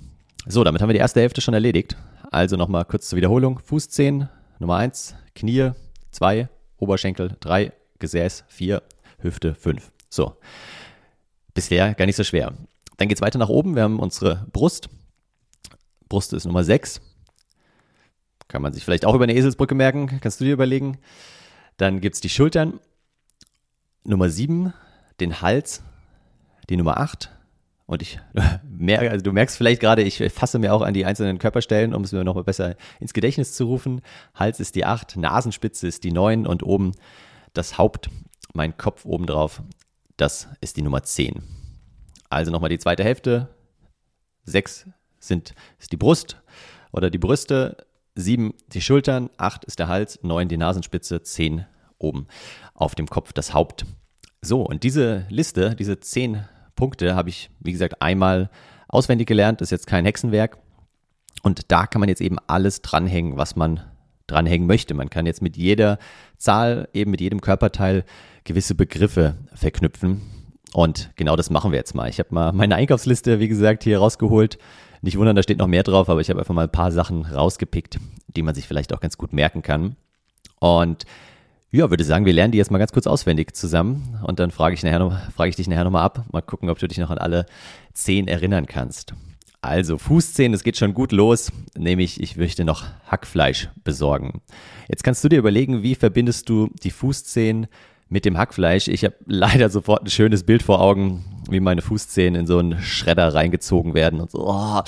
So, 0.47 0.65
damit 0.65 0.83
haben 0.83 0.89
wir 0.89 0.95
die 0.95 1.01
erste 1.01 1.21
Hälfte 1.21 1.41
schon 1.41 1.55
erledigt. 1.55 1.97
Also 2.33 2.57
nochmal 2.57 2.85
kurz 2.85 3.09
zur 3.09 3.17
Wiederholung. 3.17 3.61
Fußzehen, 3.61 4.29
Nummer 4.59 4.77
eins, 4.77 5.15
Knie, 5.37 5.71
zwei, 6.11 6.49
Oberschenkel, 6.79 7.37
drei, 7.39 7.73
Gesäß, 8.01 8.45
vier, 8.49 8.83
Hüfte, 9.19 9.55
fünf. 9.55 9.93
So, 10.09 10.35
bisher 11.55 11.95
gar 11.95 12.07
nicht 12.07 12.17
so 12.17 12.25
schwer. 12.25 12.55
Dann 12.97 13.09
geht 13.09 13.19
es 13.19 13.23
weiter 13.23 13.39
nach 13.39 13.49
oben. 13.49 13.77
Wir 13.77 13.83
haben 13.83 13.99
unsere 13.99 14.47
Brust. 14.53 14.89
Brust 16.09 16.33
ist 16.33 16.45
Nummer 16.45 16.65
6. 16.65 17.01
Kann 18.49 18.63
man 18.63 18.73
sich 18.73 18.85
vielleicht 18.85 19.05
auch 19.05 19.15
über 19.15 19.25
eine 19.25 19.35
Eselsbrücke 19.35 19.75
merken. 19.75 20.21
Kannst 20.21 20.41
du 20.41 20.45
dir 20.45 20.53
überlegen. 20.53 20.99
Dann 21.77 22.01
gibt 22.01 22.17
es 22.17 22.21
die 22.21 22.29
Schultern. 22.29 22.81
Nummer 24.05 24.29
7. 24.29 24.75
Den 25.21 25.41
Hals. 25.41 25.83
Die 26.69 26.77
Nummer 26.77 26.99
8. 26.99 27.31
Und 27.87 28.03
ich 28.03 28.21
merke, 28.63 29.11
also 29.11 29.25
du 29.25 29.33
merkst 29.33 29.57
vielleicht 29.57 29.81
gerade, 29.81 30.03
ich 30.03 30.19
fasse 30.33 30.61
mir 30.61 30.73
auch 30.73 30.83
an 30.83 30.95
die 30.95 31.05
einzelnen 31.05 31.39
Körperstellen, 31.39 31.93
um 31.93 32.05
es 32.05 32.13
mir 32.13 32.23
noch 32.23 32.41
besser 32.45 32.77
ins 33.01 33.13
Gedächtnis 33.13 33.55
zu 33.55 33.65
rufen. 33.65 34.01
Hals 34.35 34.61
ist 34.61 34.77
die 34.77 34.85
8, 34.85 35.17
Nasenspitze 35.17 35.89
ist 35.89 36.05
die 36.05 36.13
9 36.13 36.47
und 36.47 36.63
oben 36.63 36.93
das 37.53 37.79
Haupt, 37.79 38.09
mein 38.55 38.77
Kopf 38.77 39.05
oben 39.05 39.27
drauf, 39.27 39.63
das 40.21 40.49
ist 40.61 40.77
die 40.77 40.83
Nummer 40.83 41.03
10. 41.03 41.43
Also 42.29 42.51
nochmal 42.51 42.71
die 42.71 42.79
zweite 42.79 43.05
Hälfte. 43.05 43.49
6 44.45 44.89
sind, 45.19 45.55
ist 45.79 45.93
die 45.93 45.97
Brust 45.97 46.41
oder 46.93 47.11
die 47.11 47.19
Brüste, 47.19 47.77
7 48.15 48.55
die 48.69 48.81
Schultern, 48.81 49.31
8 49.37 49.65
ist 49.65 49.79
der 49.79 49.89
Hals, 49.89 50.19
9 50.23 50.49
die 50.49 50.57
Nasenspitze, 50.57 51.23
10 51.23 51.67
oben 51.99 52.27
auf 52.75 52.95
dem 52.95 53.07
Kopf 53.07 53.33
das 53.33 53.55
Haupt. 53.55 53.85
So, 54.43 54.63
und 54.63 54.83
diese 54.83 55.27
Liste, 55.29 55.75
diese 55.77 56.01
10 56.01 56.45
Punkte 56.75 57.15
habe 57.15 57.29
ich, 57.29 57.51
wie 57.61 57.73
gesagt, 57.73 58.01
einmal 58.01 58.51
auswendig 58.89 59.29
gelernt. 59.29 59.61
Das 59.61 59.67
ist 59.67 59.73
jetzt 59.73 59.87
kein 59.87 60.05
Hexenwerk. 60.05 60.59
Und 61.43 61.71
da 61.71 61.87
kann 61.87 62.01
man 62.01 62.09
jetzt 62.09 62.21
eben 62.21 62.39
alles 62.47 62.83
dranhängen, 62.83 63.37
was 63.37 63.57
man 63.57 63.83
dranhängen 64.31 64.67
möchte. 64.67 64.95
Man 64.95 65.11
kann 65.11 65.27
jetzt 65.27 65.43
mit 65.43 65.57
jeder 65.57 65.99
Zahl, 66.37 66.89
eben 66.93 67.11
mit 67.11 67.21
jedem 67.21 67.41
Körperteil 67.41 68.05
gewisse 68.45 68.75
Begriffe 68.75 69.37
verknüpfen. 69.55 70.23
Und 70.73 71.11
genau 71.17 71.37
das 71.37 71.51
machen 71.51 71.73
wir 71.73 71.79
jetzt 71.79 71.95
mal. 71.95 72.09
Ich 72.09 72.19
habe 72.19 72.35
mal 72.35 72.53
meine 72.53 72.77
Einkaufsliste, 72.77 73.41
wie 73.41 73.49
gesagt, 73.49 73.85
hier 73.85 73.99
rausgeholt. 73.99 74.59
Nicht 75.03 75.19
wundern, 75.19 75.37
da 75.37 75.43
steht 75.43 75.59
noch 75.59 75.67
mehr 75.67 75.83
drauf, 75.83 76.09
aber 76.09 76.21
ich 76.21 76.31
habe 76.31 76.41
einfach 76.41 76.55
mal 76.55 76.65
ein 76.65 76.73
paar 76.73 76.93
Sachen 76.93 77.25
rausgepickt, 77.25 77.99
die 78.29 78.43
man 78.43 78.55
sich 78.55 78.67
vielleicht 78.67 78.93
auch 78.93 79.01
ganz 79.01 79.17
gut 79.17 79.33
merken 79.33 79.63
kann. 79.63 79.97
Und 80.59 81.07
ja, 81.73 81.89
würde 81.89 82.05
sagen, 82.05 82.27
wir 82.27 82.33
lernen 82.33 82.53
die 82.53 82.59
jetzt 82.59 82.71
mal 82.71 82.79
ganz 82.79 82.93
kurz 82.93 83.07
auswendig 83.07 83.55
zusammen 83.55 84.19
und 84.25 84.41
dann 84.41 84.51
frage 84.51 84.75
ich, 84.75 84.83
nachher 84.83 84.99
noch, 84.99 85.17
frage 85.31 85.51
ich 85.51 85.57
dich 85.57 85.69
nachher 85.69 85.85
nochmal 85.85 86.03
ab. 86.03 86.25
Mal 86.33 86.43
gucken, 86.43 86.69
ob 86.69 86.79
du 86.79 86.89
dich 86.89 86.99
noch 86.99 87.11
an 87.11 87.19
alle 87.19 87.47
zehn 87.93 88.29
erinnern 88.29 88.67
kannst. 88.67 89.15
Also 89.63 89.99
Fußzehen, 89.99 90.55
es 90.55 90.63
geht 90.63 90.79
schon 90.79 90.95
gut 90.95 91.13
los, 91.13 91.53
nämlich 91.77 92.21
ich 92.21 92.37
möchte 92.37 92.65
noch 92.65 92.85
Hackfleisch 93.07 93.69
besorgen. 93.85 94.41
Jetzt 94.89 95.05
kannst 95.05 95.23
du 95.23 95.29
dir 95.29 95.39
überlegen, 95.39 95.83
wie 95.83 95.95
verbindest 95.95 96.49
du 96.49 96.71
die 96.83 96.91
Fußzehen 96.91 97.67
mit 98.09 98.25
dem 98.25 98.39
Hackfleisch. 98.39 98.89
Ich 98.89 99.05
habe 99.05 99.17
leider 99.27 99.69
sofort 99.69 100.03
ein 100.03 100.11
schönes 100.11 100.45
Bild 100.45 100.63
vor 100.63 100.81
Augen, 100.81 101.25
wie 101.51 101.61
meine 101.61 101.83
Fußzehen 101.83 102.35
in 102.35 102.47
so 102.47 102.59
einen 102.59 102.81
Schredder 102.81 103.35
reingezogen 103.35 103.95
werden 103.95 104.21
und 104.21 104.31
so 104.31 104.47
oh, 104.47 104.81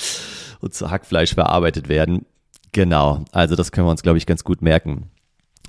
und 0.59 0.73
zu 0.73 0.89
Hackfleisch 0.89 1.35
verarbeitet 1.35 1.87
werden. 1.87 2.25
Genau, 2.71 3.23
also 3.31 3.55
das 3.55 3.71
können 3.71 3.85
wir 3.85 3.91
uns, 3.91 4.01
glaube 4.01 4.17
ich, 4.17 4.25
ganz 4.25 4.43
gut 4.43 4.63
merken. 4.63 5.11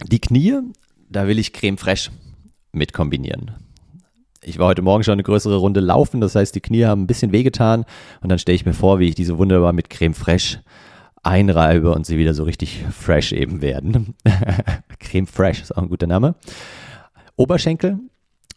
Die 0.02 0.18
Knie, 0.18 0.60
da 1.10 1.26
will 1.26 1.38
ich 1.38 1.52
Creme 1.52 1.76
Fraiche 1.76 2.10
mit 2.72 2.94
kombinieren. 2.94 3.52
Ich 4.46 4.58
war 4.58 4.66
heute 4.66 4.82
Morgen 4.82 5.02
schon 5.04 5.12
eine 5.12 5.22
größere 5.22 5.56
Runde 5.56 5.80
laufen, 5.80 6.20
das 6.20 6.34
heißt, 6.34 6.54
die 6.54 6.60
Knie 6.60 6.84
haben 6.84 7.02
ein 7.02 7.06
bisschen 7.06 7.32
wehgetan 7.32 7.84
und 8.20 8.28
dann 8.28 8.38
stelle 8.38 8.56
ich 8.56 8.66
mir 8.66 8.74
vor, 8.74 8.98
wie 8.98 9.08
ich 9.08 9.14
diese 9.14 9.38
wunderbar 9.38 9.72
mit 9.72 9.88
Creme 9.88 10.14
Fraiche 10.14 10.60
einreibe 11.22 11.92
und 11.92 12.04
sie 12.04 12.18
wieder 12.18 12.34
so 12.34 12.44
richtig 12.44 12.84
fresh 12.90 13.32
eben 13.32 13.62
werden. 13.62 14.14
Creme 15.00 15.26
Fraiche 15.26 15.62
ist 15.62 15.76
auch 15.76 15.82
ein 15.82 15.88
guter 15.88 16.06
Name. 16.06 16.34
Oberschenkel. 17.36 17.98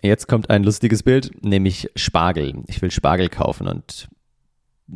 Jetzt 0.04 0.28
kommt 0.28 0.50
ein 0.50 0.64
lustiges 0.64 1.04
Bild, 1.04 1.32
nämlich 1.44 1.90
Spargel. 1.96 2.64
Ich 2.68 2.82
will 2.82 2.92
Spargel 2.92 3.30
kaufen 3.30 3.68
und 3.68 4.10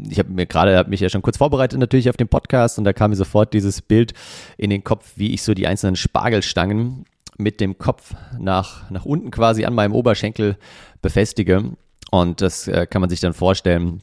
ich 0.10 0.20
habe 0.20 0.30
mir 0.30 0.46
gerade, 0.46 0.78
habe 0.78 0.90
mich 0.90 1.00
ja 1.00 1.10
schon 1.10 1.22
kurz 1.22 1.38
vorbereitet 1.38 1.80
natürlich 1.80 2.10
auf 2.10 2.18
den 2.18 2.28
Podcast 2.28 2.78
und 2.78 2.84
da 2.84 2.94
kam 2.94 3.12
mir 3.12 3.18
sofort 3.18 3.54
dieses 3.54 3.82
Bild 3.82 4.14
in 4.58 4.70
den 4.70 4.84
Kopf, 4.84 5.14
wie 5.16 5.34
ich 5.34 5.42
so 5.42 5.54
die 5.54 5.68
einzelnen 5.68 5.96
Spargelstangen 5.96 7.06
mit 7.42 7.60
dem 7.60 7.78
Kopf 7.78 8.14
nach, 8.40 8.90
nach 8.90 9.06
unten 9.06 9.32
quasi 9.32 9.66
an 9.66 9.74
meinem 9.74 9.94
Oberschenkel 9.94 10.58
befestige. 11.02 11.76
Und 12.12 12.42
das 12.42 12.68
äh, 12.68 12.88
kann 12.88 13.02
man 13.02 13.10
sich 13.10 13.20
dann 13.20 13.34
vorstellen, 13.34 14.02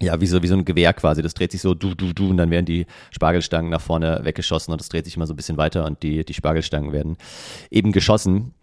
ja, 0.00 0.20
wie 0.20 0.26
so, 0.26 0.42
wie 0.42 0.48
so 0.48 0.56
ein 0.56 0.64
Gewehr 0.64 0.92
quasi. 0.92 1.22
Das 1.22 1.34
dreht 1.34 1.52
sich 1.52 1.60
so 1.60 1.74
du, 1.74 1.94
du, 1.94 2.12
du 2.12 2.30
und 2.30 2.36
dann 2.36 2.50
werden 2.50 2.66
die 2.66 2.86
Spargelstangen 3.10 3.70
nach 3.70 3.80
vorne 3.80 4.20
weggeschossen 4.24 4.72
und 4.72 4.80
das 4.80 4.88
dreht 4.88 5.04
sich 5.04 5.16
immer 5.16 5.26
so 5.26 5.34
ein 5.34 5.36
bisschen 5.36 5.56
weiter 5.56 5.84
und 5.84 6.02
die, 6.02 6.24
die 6.24 6.34
Spargelstangen 6.34 6.92
werden 6.92 7.16
eben 7.70 7.92
geschossen. 7.92 8.54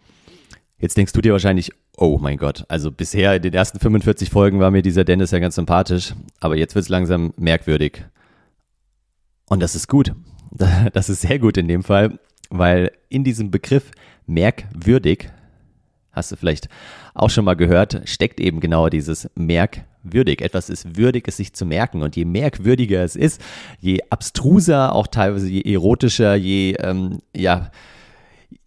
Jetzt 0.78 0.96
denkst 0.96 1.12
du 1.12 1.20
dir 1.20 1.32
wahrscheinlich, 1.32 1.70
oh 1.96 2.18
mein 2.20 2.36
Gott, 2.36 2.64
also 2.68 2.90
bisher 2.90 3.36
in 3.36 3.42
den 3.42 3.54
ersten 3.54 3.78
45 3.78 4.30
Folgen 4.30 4.58
war 4.58 4.70
mir 4.70 4.82
dieser 4.82 5.04
Dennis 5.04 5.30
ja 5.30 5.38
ganz 5.38 5.54
sympathisch, 5.54 6.12
aber 6.40 6.56
jetzt 6.56 6.74
wird 6.74 6.84
es 6.84 6.88
langsam 6.88 7.32
merkwürdig. 7.36 8.04
Und 9.46 9.60
das 9.60 9.74
ist 9.74 9.88
gut. 9.88 10.12
Das 10.92 11.08
ist 11.08 11.22
sehr 11.22 11.38
gut 11.38 11.56
in 11.56 11.66
dem 11.66 11.82
Fall, 11.82 12.18
weil 12.50 12.92
in 13.08 13.24
diesem 13.24 13.50
Begriff 13.50 13.90
merkwürdig, 14.26 15.30
hast 16.12 16.32
du 16.32 16.36
vielleicht 16.36 16.68
auch 17.14 17.30
schon 17.30 17.44
mal 17.44 17.54
gehört, 17.54 18.02
steckt 18.04 18.40
eben 18.40 18.60
genau 18.60 18.88
dieses 18.88 19.28
merkwürdig. 19.34 20.40
Etwas 20.40 20.70
ist 20.70 20.96
würdig, 20.96 21.28
es 21.28 21.36
sich 21.36 21.52
zu 21.54 21.66
merken. 21.66 22.02
Und 22.02 22.16
je 22.16 22.24
merkwürdiger 22.24 23.02
es 23.02 23.16
ist, 23.16 23.40
je 23.80 24.00
abstruser, 24.10 24.94
auch 24.94 25.06
teilweise 25.06 25.48
je 25.48 25.62
erotischer, 25.72 26.34
je, 26.34 26.74
ähm, 26.80 27.20
ja, 27.36 27.70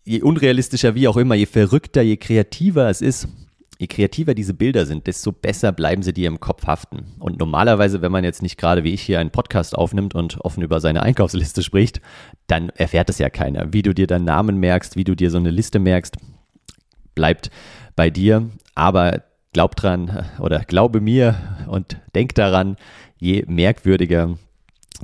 je 0.04 0.22
unrealistischer, 0.22 0.96
wie 0.96 1.08
auch 1.08 1.18
immer, 1.18 1.36
je 1.36 1.46
verrückter, 1.46 2.02
je 2.02 2.18
kreativer 2.18 2.90
es 2.90 3.02
ist, 3.02 3.28
je 3.78 3.88
kreativer 3.88 4.34
diese 4.34 4.54
Bilder 4.54 4.86
sind, 4.86 5.08
desto 5.08 5.32
besser 5.32 5.72
bleiben 5.72 6.02
sie 6.02 6.14
dir 6.14 6.28
im 6.28 6.40
Kopf 6.40 6.66
haften. 6.66 7.14
Und 7.20 7.40
normalerweise, 7.40 8.02
wenn 8.02 8.12
man 8.12 8.24
jetzt 8.24 8.42
nicht 8.42 8.58
gerade 8.58 8.84
wie 8.84 8.94
ich 8.94 9.02
hier 9.02 9.20
einen 9.20 9.32
Podcast 9.32 9.78
aufnimmt 9.78 10.16
und 10.16 10.40
offen 10.42 10.64
über 10.64 10.80
seine 10.80 11.04
Einkaufsliste 11.04 11.62
spricht, 11.64 12.02
dann 12.48 12.70
erfährt 12.70 13.10
es 13.10 13.18
ja 13.18 13.30
keiner. 13.30 13.74
Wie 13.74 13.82
du 13.82 13.94
dir 13.94 14.08
deinen 14.08 14.26
Namen 14.26 14.58
merkst, 14.60 14.96
wie 14.96 15.04
du 15.04 15.16
dir 15.16 15.30
so 15.32 15.38
eine 15.38 15.52
Liste 15.52 15.80
merkst, 15.80 16.18
bleibt 17.16 17.50
bei 17.96 18.10
dir. 18.10 18.50
Aber 18.76 19.24
glaub 19.54 19.76
dran 19.76 20.26
oder 20.40 20.60
glaube 20.60 21.00
mir 21.00 21.36
und 21.68 21.98
denk 22.14 22.36
daran, 22.36 22.76
je 23.18 23.46
merkwürdiger 23.48 24.38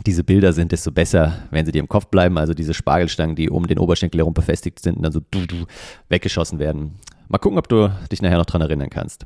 diese 0.06 0.24
Bilder 0.24 0.54
sind, 0.54 0.72
desto 0.72 0.92
besser, 0.92 1.48
wenn 1.52 1.66
sie 1.66 1.72
dir 1.72 1.80
im 1.80 1.90
Kopf 1.90 2.08
bleiben. 2.08 2.38
Also 2.38 2.54
diese 2.54 2.74
Spargelstangen, 2.74 3.36
die 3.36 3.50
um 3.50 3.68
den 3.68 3.80
Oberschenkel 3.80 4.20
herum 4.20 4.34
befestigt 4.34 4.80
sind 4.80 4.98
und 4.98 5.04
dann 5.04 5.12
so 5.12 5.22
du, 5.32 5.46
du 5.46 5.66
weggeschossen 6.10 6.60
werden. 6.60 6.96
Mal 7.32 7.38
gucken, 7.38 7.58
ob 7.58 7.70
du 7.70 7.90
dich 8.12 8.22
nachher 8.22 8.38
noch 8.38 8.46
dran 8.46 8.60
erinnern 8.60 8.90
kannst. 8.90 9.26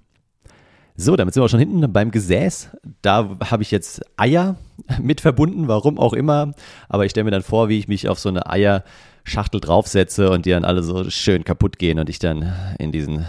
So, 0.95 1.15
damit 1.15 1.33
sind 1.33 1.41
wir 1.41 1.45
auch 1.45 1.49
schon 1.49 1.59
hinten 1.59 1.91
beim 1.91 2.11
Gesäß. 2.11 2.69
Da 3.01 3.37
habe 3.49 3.63
ich 3.63 3.71
jetzt 3.71 4.01
Eier 4.15 4.57
mit 5.01 5.21
verbunden, 5.21 5.67
warum 5.67 5.97
auch 5.97 6.13
immer. 6.13 6.53
Aber 6.87 7.05
ich 7.05 7.09
stelle 7.09 7.23
mir 7.23 7.31
dann 7.31 7.41
vor, 7.41 7.67
wie 7.67 7.79
ich 7.79 7.87
mich 7.87 8.07
auf 8.07 8.19
so 8.19 8.29
eine 8.29 8.47
Eierschachtel 8.47 9.59
draufsetze 9.59 10.29
und 10.29 10.45
die 10.45 10.51
dann 10.51 10.65
alle 10.65 10.83
so 10.83 11.09
schön 11.09 11.43
kaputt 11.43 11.79
gehen 11.79 11.97
und 11.97 12.07
ich 12.07 12.19
dann 12.19 12.53
in 12.77 12.91
diesen 12.91 13.25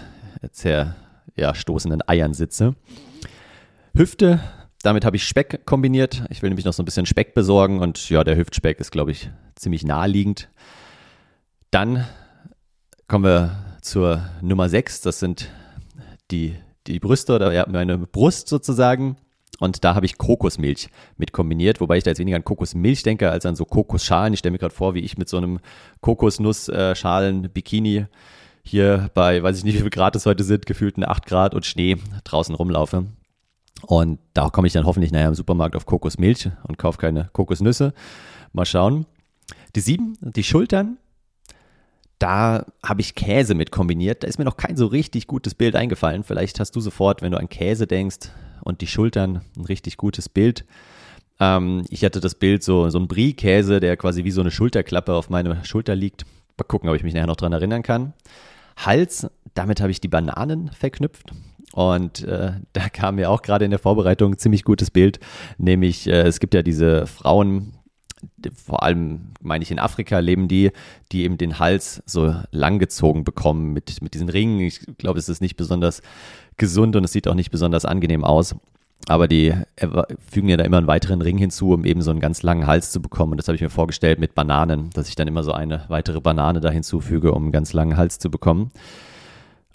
zerstoßenden 0.52 2.00
ja, 2.00 2.08
Eiern 2.08 2.34
sitze. 2.34 2.74
Hüfte, 3.96 4.40
damit 4.82 5.06
habe 5.06 5.16
ich 5.16 5.26
Speck 5.26 5.64
kombiniert. 5.64 6.22
Ich 6.28 6.42
will 6.42 6.50
nämlich 6.50 6.66
noch 6.66 6.74
so 6.74 6.82
ein 6.82 6.86
bisschen 6.86 7.06
Speck 7.06 7.32
besorgen 7.32 7.80
und 7.80 8.10
ja, 8.10 8.24
der 8.24 8.36
Hüftspeck 8.36 8.78
ist, 8.78 8.92
glaube 8.92 9.12
ich, 9.12 9.30
ziemlich 9.54 9.84
naheliegend. 9.84 10.50
Dann 11.70 12.04
kommen 13.08 13.24
wir 13.24 13.65
zur 13.86 14.28
Nummer 14.42 14.68
6. 14.68 15.00
Das 15.02 15.20
sind 15.20 15.48
die, 16.30 16.56
die 16.86 16.98
Brüste 16.98 17.34
oder 17.34 17.52
ja, 17.52 17.66
meine 17.68 17.98
Brust 17.98 18.48
sozusagen. 18.48 19.16
Und 19.58 19.84
da 19.84 19.94
habe 19.94 20.04
ich 20.04 20.18
Kokosmilch 20.18 20.90
mit 21.16 21.32
kombiniert, 21.32 21.80
wobei 21.80 21.96
ich 21.96 22.04
da 22.04 22.10
jetzt 22.10 22.18
weniger 22.18 22.36
an 22.36 22.44
Kokosmilch 22.44 23.02
denke 23.04 23.30
als 23.30 23.46
an 23.46 23.56
so 23.56 23.64
Kokosschalen. 23.64 24.34
Ich 24.34 24.40
stelle 24.40 24.52
mir 24.52 24.58
gerade 24.58 24.74
vor, 24.74 24.92
wie 24.94 25.00
ich 25.00 25.16
mit 25.16 25.30
so 25.30 25.38
einem 25.38 25.60
Kokosnussschalen-Bikini 26.02 28.04
hier 28.62 29.08
bei, 29.14 29.42
weiß 29.42 29.56
ich 29.56 29.64
nicht, 29.64 29.76
wie 29.76 29.82
viel 29.82 29.90
Grad 29.90 30.14
es 30.16 30.26
heute 30.26 30.44
sind, 30.44 30.66
gefühlten 30.66 31.04
8 31.04 31.24
Grad 31.24 31.54
und 31.54 31.64
Schnee 31.64 31.96
draußen 32.24 32.54
rumlaufe. 32.54 33.06
Und 33.82 34.18
da 34.34 34.50
komme 34.50 34.66
ich 34.66 34.74
dann 34.74 34.84
hoffentlich 34.84 35.12
nachher 35.12 35.28
im 35.28 35.34
Supermarkt 35.34 35.76
auf 35.76 35.86
Kokosmilch 35.86 36.50
und 36.64 36.76
kaufe 36.76 36.98
keine 36.98 37.30
Kokosnüsse. 37.32 37.94
Mal 38.52 38.66
schauen. 38.66 39.06
Die 39.74 39.80
sieben, 39.80 40.18
die 40.20 40.44
Schultern, 40.44 40.98
da 42.18 42.64
habe 42.82 43.00
ich 43.00 43.14
Käse 43.14 43.54
mit 43.54 43.70
kombiniert. 43.70 44.22
Da 44.22 44.28
ist 44.28 44.38
mir 44.38 44.44
noch 44.44 44.56
kein 44.56 44.76
so 44.76 44.86
richtig 44.86 45.26
gutes 45.26 45.54
Bild 45.54 45.76
eingefallen. 45.76 46.24
Vielleicht 46.24 46.60
hast 46.60 46.74
du 46.74 46.80
sofort, 46.80 47.22
wenn 47.22 47.32
du 47.32 47.38
an 47.38 47.48
Käse 47.48 47.86
denkst 47.86 48.30
und 48.62 48.80
die 48.80 48.86
Schultern, 48.86 49.42
ein 49.56 49.64
richtig 49.64 49.96
gutes 49.96 50.28
Bild. 50.28 50.64
Ähm, 51.38 51.84
ich 51.90 52.04
hatte 52.04 52.20
das 52.20 52.34
Bild 52.34 52.62
so, 52.62 52.88
so 52.88 52.98
ein 52.98 53.08
Brie-Käse, 53.08 53.80
der 53.80 53.96
quasi 53.96 54.24
wie 54.24 54.30
so 54.30 54.40
eine 54.40 54.50
Schulterklappe 54.50 55.14
auf 55.14 55.28
meiner 55.28 55.64
Schulter 55.64 55.94
liegt. 55.94 56.24
Mal 56.56 56.64
gucken, 56.64 56.88
ob 56.88 56.96
ich 56.96 57.02
mich 57.02 57.14
nachher 57.14 57.26
noch 57.26 57.36
dran 57.36 57.52
erinnern 57.52 57.82
kann. 57.82 58.14
Hals, 58.76 59.26
damit 59.54 59.80
habe 59.80 59.90
ich 59.90 60.00
die 60.00 60.08
Bananen 60.08 60.70
verknüpft. 60.70 61.32
Und 61.72 62.24
äh, 62.24 62.52
da 62.72 62.88
kam 62.88 63.16
mir 63.16 63.30
auch 63.30 63.42
gerade 63.42 63.64
in 63.64 63.70
der 63.70 63.78
Vorbereitung 63.78 64.32
ein 64.32 64.38
ziemlich 64.38 64.64
gutes 64.64 64.90
Bild, 64.90 65.20
nämlich 65.58 66.06
äh, 66.06 66.22
es 66.22 66.40
gibt 66.40 66.54
ja 66.54 66.62
diese 66.62 67.06
Frauen, 67.06 67.74
vor 68.54 68.82
allem 68.82 69.32
meine 69.40 69.62
ich 69.62 69.70
in 69.70 69.78
Afrika 69.78 70.18
leben 70.18 70.48
die, 70.48 70.70
die 71.12 71.24
eben 71.24 71.38
den 71.38 71.58
Hals 71.58 72.02
so 72.06 72.34
langgezogen 72.50 73.24
bekommen 73.24 73.72
mit, 73.72 74.02
mit 74.02 74.14
diesen 74.14 74.28
Ringen. 74.28 74.60
Ich 74.60 74.80
glaube, 74.98 75.18
es 75.18 75.28
ist 75.28 75.40
nicht 75.40 75.56
besonders 75.56 76.02
gesund 76.56 76.96
und 76.96 77.04
es 77.04 77.12
sieht 77.12 77.28
auch 77.28 77.34
nicht 77.34 77.50
besonders 77.50 77.84
angenehm 77.84 78.24
aus. 78.24 78.56
Aber 79.08 79.28
die 79.28 79.54
fügen 80.30 80.48
ja 80.48 80.56
da 80.56 80.64
immer 80.64 80.78
einen 80.78 80.86
weiteren 80.86 81.20
Ring 81.20 81.38
hinzu, 81.38 81.72
um 81.72 81.84
eben 81.84 82.02
so 82.02 82.10
einen 82.10 82.20
ganz 82.20 82.42
langen 82.42 82.66
Hals 82.66 82.90
zu 82.90 83.00
bekommen. 83.00 83.32
Und 83.32 83.38
das 83.38 83.46
habe 83.46 83.54
ich 83.54 83.62
mir 83.62 83.70
vorgestellt 83.70 84.18
mit 84.18 84.34
Bananen, 84.34 84.90
dass 84.90 85.08
ich 85.08 85.14
dann 85.14 85.28
immer 85.28 85.44
so 85.44 85.52
eine 85.52 85.84
weitere 85.88 86.20
Banane 86.20 86.60
da 86.60 86.70
hinzufüge, 86.70 87.32
um 87.32 87.44
einen 87.44 87.52
ganz 87.52 87.72
langen 87.72 87.96
Hals 87.96 88.18
zu 88.18 88.30
bekommen. 88.30 88.72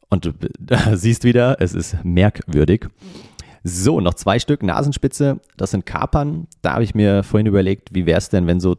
Und 0.09 0.25
du 0.25 0.33
siehst 0.93 1.23
wieder, 1.23 1.61
es 1.61 1.73
ist 1.73 2.03
merkwürdig. 2.03 2.87
So, 3.63 3.99
noch 3.99 4.15
zwei 4.15 4.39
Stück 4.39 4.63
Nasenspitze. 4.63 5.39
Das 5.55 5.71
sind 5.71 5.85
Kapern. 5.85 6.47
Da 6.63 6.73
habe 6.73 6.83
ich 6.83 6.95
mir 6.95 7.21
vorhin 7.21 7.45
überlegt, 7.45 7.93
wie 7.93 8.07
wäre 8.07 8.17
es 8.17 8.29
denn, 8.29 8.47
wenn 8.47 8.59
so 8.59 8.75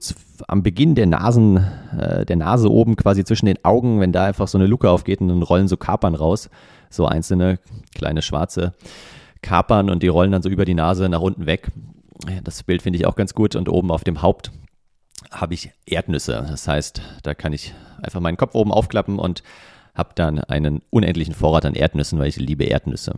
am 0.49 0.65
Beginn 0.65 0.97
der 0.97 1.07
Nasen, 1.07 1.59
äh, 1.97 2.27
der 2.27 2.37
Nase 2.37 2.69
oben 2.69 2.97
quasi 2.97 3.25
zwischen 3.25 3.47
den 3.47 3.65
Augen, 3.65 4.01
wenn 4.01 4.11
da 4.11 4.25
einfach 4.25 4.49
so 4.49 4.59
eine 4.59 4.67
Luke 4.67 4.91
aufgeht 4.91 5.21
und 5.21 5.29
dann 5.29 5.43
rollen 5.43 5.69
so 5.69 5.77
Kapern 5.77 6.17
raus. 6.17 6.51
So 6.91 7.07
einzelne 7.07 7.61
kleine 7.95 8.23
schwarze 8.23 8.75
Kapern 9.41 9.89
und 9.89 10.03
die 10.03 10.09
rollen 10.09 10.33
dann 10.33 10.43
so 10.43 10.49
über 10.49 10.65
die 10.65 10.75
Nase 10.75 11.09
nach 11.09 11.21
unten 11.21 11.47
weg. 11.47 11.71
Das 12.43 12.65
Bild 12.65 12.83
finde 12.83 12.99
ich 12.99 13.07
auch 13.07 13.15
ganz 13.15 13.35
gut. 13.35 13.55
Und 13.55 13.69
oben 13.69 13.93
auf 13.93 14.03
dem 14.03 14.21
Haupt 14.21 14.51
habe 15.31 15.55
ich 15.55 15.71
Erdnüsse. 15.87 16.45
Das 16.51 16.67
heißt, 16.67 17.01
da 17.23 17.35
kann 17.35 17.53
ich 17.53 17.73
einfach 18.03 18.21
meinen 18.21 18.37
Kopf 18.37 18.57
oben 18.57 18.73
aufklappen 18.73 19.21
und 19.21 19.45
habe 19.95 20.11
dann 20.17 20.41
einen 20.41 20.83
unendlichen 20.91 21.35
Vorrat 21.35 21.67
an 21.67 21.75
Erdnüssen, 21.75 22.19
weil 22.19 22.29
ich 22.29 22.37
liebe 22.37 22.65
Erdnüsse. 22.65 23.15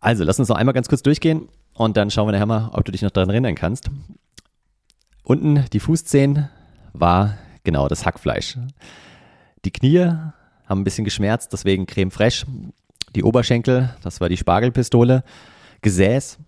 Also, 0.00 0.24
lass 0.24 0.38
uns 0.38 0.48
noch 0.48 0.56
einmal 0.56 0.72
ganz 0.72 0.88
kurz 0.88 1.02
durchgehen 1.02 1.48
und 1.74 1.96
dann 1.96 2.10
schauen 2.10 2.26
wir 2.26 2.32
nachher 2.32 2.46
mal, 2.46 2.70
ob 2.72 2.84
du 2.84 2.92
dich 2.92 3.02
noch 3.02 3.10
daran 3.10 3.30
erinnern 3.30 3.54
kannst. 3.54 3.90
Unten 5.24 5.66
die 5.72 5.80
Fußzehen 5.80 6.48
war 6.92 7.36
genau 7.64 7.86
das 7.86 8.06
Hackfleisch. 8.06 8.58
Die 9.64 9.70
Knie 9.70 9.98
haben 10.66 10.80
ein 10.80 10.84
bisschen 10.84 11.04
geschmerzt, 11.04 11.52
deswegen 11.52 11.86
Creme 11.86 12.10
Fraiche. 12.10 12.46
Die 13.14 13.24
Oberschenkel, 13.24 13.94
das 14.02 14.20
war 14.20 14.28
die 14.28 14.36
Spargelpistole. 14.36 15.22
Gesäß, 15.82 16.38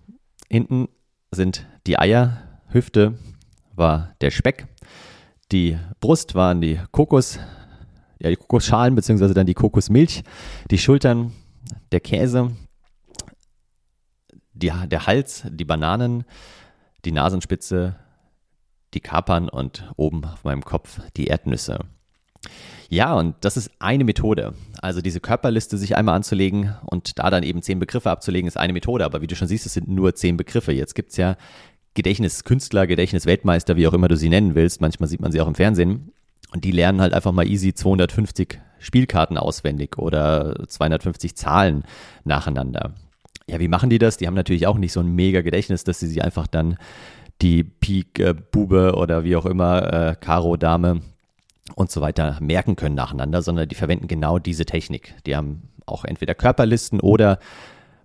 hinten 0.48 0.88
sind 1.30 1.66
die 1.86 1.98
Eier. 1.98 2.38
Hüfte 2.68 3.18
war 3.74 4.14
der 4.20 4.30
Speck. 4.30 4.66
Die 5.50 5.76
Brust 6.00 6.34
waren 6.34 6.60
die 6.62 6.80
Kokos, 6.90 7.38
ja, 8.18 8.30
die 8.30 8.36
Kokosschalen, 8.36 8.94
beziehungsweise 8.94 9.34
dann 9.34 9.46
die 9.46 9.54
Kokosmilch. 9.54 10.22
Die 10.70 10.78
Schultern, 10.78 11.32
der 11.90 12.00
Käse 12.00 12.52
die, 14.62 14.72
der 14.88 15.06
Hals, 15.06 15.44
die 15.48 15.64
Bananen, 15.64 16.24
die 17.04 17.12
Nasenspitze, 17.12 17.96
die 18.94 19.00
Kapern 19.00 19.48
und 19.48 19.90
oben 19.96 20.24
auf 20.24 20.44
meinem 20.44 20.64
Kopf 20.64 21.00
die 21.16 21.26
Erdnüsse. 21.26 21.80
Ja, 22.88 23.14
und 23.14 23.36
das 23.40 23.56
ist 23.56 23.70
eine 23.78 24.04
Methode. 24.04 24.54
Also 24.82 25.00
diese 25.00 25.20
Körperliste 25.20 25.78
sich 25.78 25.96
einmal 25.96 26.14
anzulegen 26.14 26.74
und 26.84 27.18
da 27.18 27.30
dann 27.30 27.42
eben 27.42 27.62
zehn 27.62 27.78
Begriffe 27.78 28.10
abzulegen, 28.10 28.48
ist 28.48 28.58
eine 28.58 28.72
Methode. 28.72 29.04
Aber 29.04 29.22
wie 29.22 29.26
du 29.26 29.36
schon 29.36 29.48
siehst, 29.48 29.64
es 29.64 29.74
sind 29.74 29.88
nur 29.88 30.14
zehn 30.14 30.36
Begriffe. 30.36 30.72
Jetzt 30.72 30.94
gibt 30.94 31.12
es 31.12 31.16
ja 31.16 31.36
Gedächtniskünstler, 31.94 32.86
Gedächtnisweltmeister, 32.86 33.76
wie 33.76 33.86
auch 33.86 33.94
immer 33.94 34.08
du 34.08 34.16
sie 34.16 34.28
nennen 34.28 34.54
willst. 34.54 34.80
Manchmal 34.80 35.08
sieht 35.08 35.20
man 35.20 35.32
sie 35.32 35.40
auch 35.40 35.48
im 35.48 35.54
Fernsehen. 35.54 36.12
Und 36.52 36.64
die 36.64 36.70
lernen 36.70 37.00
halt 37.00 37.14
einfach 37.14 37.32
mal 37.32 37.48
easy 37.48 37.72
250 37.72 38.60
Spielkarten 38.78 39.38
auswendig 39.38 39.96
oder 39.96 40.66
250 40.68 41.34
Zahlen 41.34 41.84
nacheinander. 42.24 42.94
Ja, 43.46 43.58
wie 43.58 43.68
machen 43.68 43.90
die 43.90 43.98
das? 43.98 44.16
Die 44.16 44.26
haben 44.26 44.34
natürlich 44.34 44.66
auch 44.66 44.78
nicht 44.78 44.92
so 44.92 45.00
ein 45.00 45.14
mega 45.14 45.42
Gedächtnis, 45.42 45.84
dass 45.84 45.98
sie 45.98 46.06
sich 46.06 46.22
einfach 46.22 46.46
dann 46.46 46.76
die 47.40 47.64
Pik, 47.64 48.18
äh, 48.20 48.34
Bube 48.34 48.94
oder 48.94 49.24
wie 49.24 49.36
auch 49.36 49.46
immer, 49.46 49.92
äh, 49.92 50.16
Karo, 50.20 50.56
Dame 50.56 51.02
und 51.74 51.90
so 51.90 52.00
weiter 52.00 52.38
merken 52.40 52.76
können 52.76 52.94
nacheinander, 52.94 53.42
sondern 53.42 53.68
die 53.68 53.74
verwenden 53.74 54.06
genau 54.06 54.38
diese 54.38 54.64
Technik. 54.64 55.14
Die 55.26 55.36
haben 55.36 55.70
auch 55.86 56.04
entweder 56.04 56.34
Körperlisten 56.34 57.00
oder, 57.00 57.38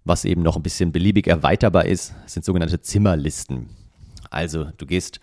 was 0.03 0.25
eben 0.25 0.41
noch 0.41 0.55
ein 0.55 0.63
bisschen 0.63 0.91
beliebig 0.91 1.27
erweiterbar 1.27 1.85
ist, 1.85 2.15
sind 2.25 2.45
sogenannte 2.45 2.81
Zimmerlisten. 2.81 3.69
Also 4.29 4.67
du 4.77 4.85
gehst 4.85 5.19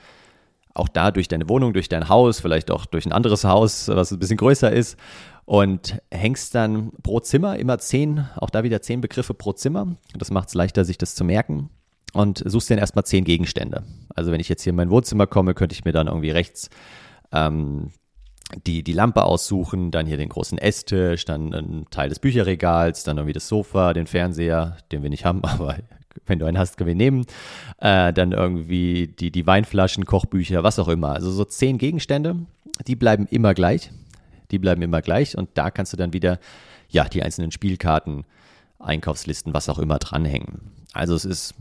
auch 0.74 0.88
da 0.88 1.10
durch 1.10 1.28
deine 1.28 1.48
Wohnung, 1.48 1.72
durch 1.72 1.88
dein 1.88 2.08
Haus, 2.08 2.40
vielleicht 2.40 2.70
auch 2.70 2.84
durch 2.84 3.06
ein 3.06 3.12
anderes 3.12 3.44
Haus, 3.44 3.88
was 3.88 4.12
ein 4.12 4.18
bisschen 4.18 4.36
größer 4.36 4.72
ist 4.72 4.98
und 5.44 6.00
hängst 6.10 6.54
dann 6.54 6.92
pro 7.02 7.20
Zimmer 7.20 7.58
immer 7.58 7.78
zehn, 7.78 8.28
auch 8.36 8.50
da 8.50 8.64
wieder 8.64 8.82
zehn 8.82 9.00
Begriffe 9.00 9.34
pro 9.34 9.52
Zimmer. 9.52 9.96
Das 10.16 10.30
macht 10.30 10.48
es 10.48 10.54
leichter, 10.54 10.84
sich 10.84 10.98
das 10.98 11.14
zu 11.14 11.24
merken. 11.24 11.70
Und 12.12 12.42
suchst 12.46 12.70
dann 12.70 12.78
erstmal 12.78 13.04
zehn 13.04 13.24
Gegenstände. 13.24 13.82
Also 14.14 14.30
wenn 14.30 14.40
ich 14.40 14.48
jetzt 14.48 14.62
hier 14.62 14.70
in 14.70 14.76
mein 14.76 14.90
Wohnzimmer 14.90 15.26
komme, 15.26 15.52
könnte 15.52 15.74
ich 15.74 15.84
mir 15.84 15.90
dann 15.90 16.06
irgendwie 16.06 16.30
rechts 16.30 16.70
ähm, 17.32 17.90
die, 18.66 18.84
die 18.84 18.92
Lampe 18.92 19.24
aussuchen, 19.24 19.90
dann 19.90 20.06
hier 20.06 20.16
den 20.16 20.28
großen 20.28 20.58
Esstisch, 20.58 21.24
dann 21.24 21.52
ein 21.52 21.86
Teil 21.90 22.08
des 22.08 22.20
Bücherregals, 22.20 23.02
dann 23.02 23.16
irgendwie 23.16 23.32
das 23.32 23.48
Sofa, 23.48 23.92
den 23.92 24.06
Fernseher, 24.06 24.76
den 24.92 25.02
wir 25.02 25.10
nicht 25.10 25.24
haben, 25.24 25.42
aber 25.44 25.76
wenn 26.26 26.38
du 26.38 26.46
einen 26.46 26.58
hast, 26.58 26.76
können 26.76 26.88
wir 26.88 26.94
nehmen. 26.94 27.26
Äh, 27.78 28.12
dann 28.12 28.32
irgendwie 28.32 29.08
die, 29.08 29.30
die 29.30 29.46
Weinflaschen, 29.46 30.04
Kochbücher, 30.06 30.62
was 30.62 30.78
auch 30.78 30.88
immer. 30.88 31.10
Also 31.12 31.30
so 31.30 31.44
zehn 31.44 31.78
Gegenstände, 31.78 32.36
die 32.86 32.96
bleiben 32.96 33.26
immer 33.30 33.54
gleich. 33.54 33.90
Die 34.50 34.58
bleiben 34.58 34.82
immer 34.82 35.02
gleich 35.02 35.36
und 35.36 35.50
da 35.54 35.70
kannst 35.70 35.92
du 35.92 35.96
dann 35.96 36.12
wieder, 36.12 36.38
ja, 36.88 37.04
die 37.04 37.22
einzelnen 37.22 37.50
Spielkarten, 37.50 38.24
Einkaufslisten, 38.78 39.54
was 39.54 39.68
auch 39.68 39.78
immer 39.78 39.98
dranhängen. 39.98 40.72
Also 40.92 41.14
es 41.14 41.24
ist 41.24 41.54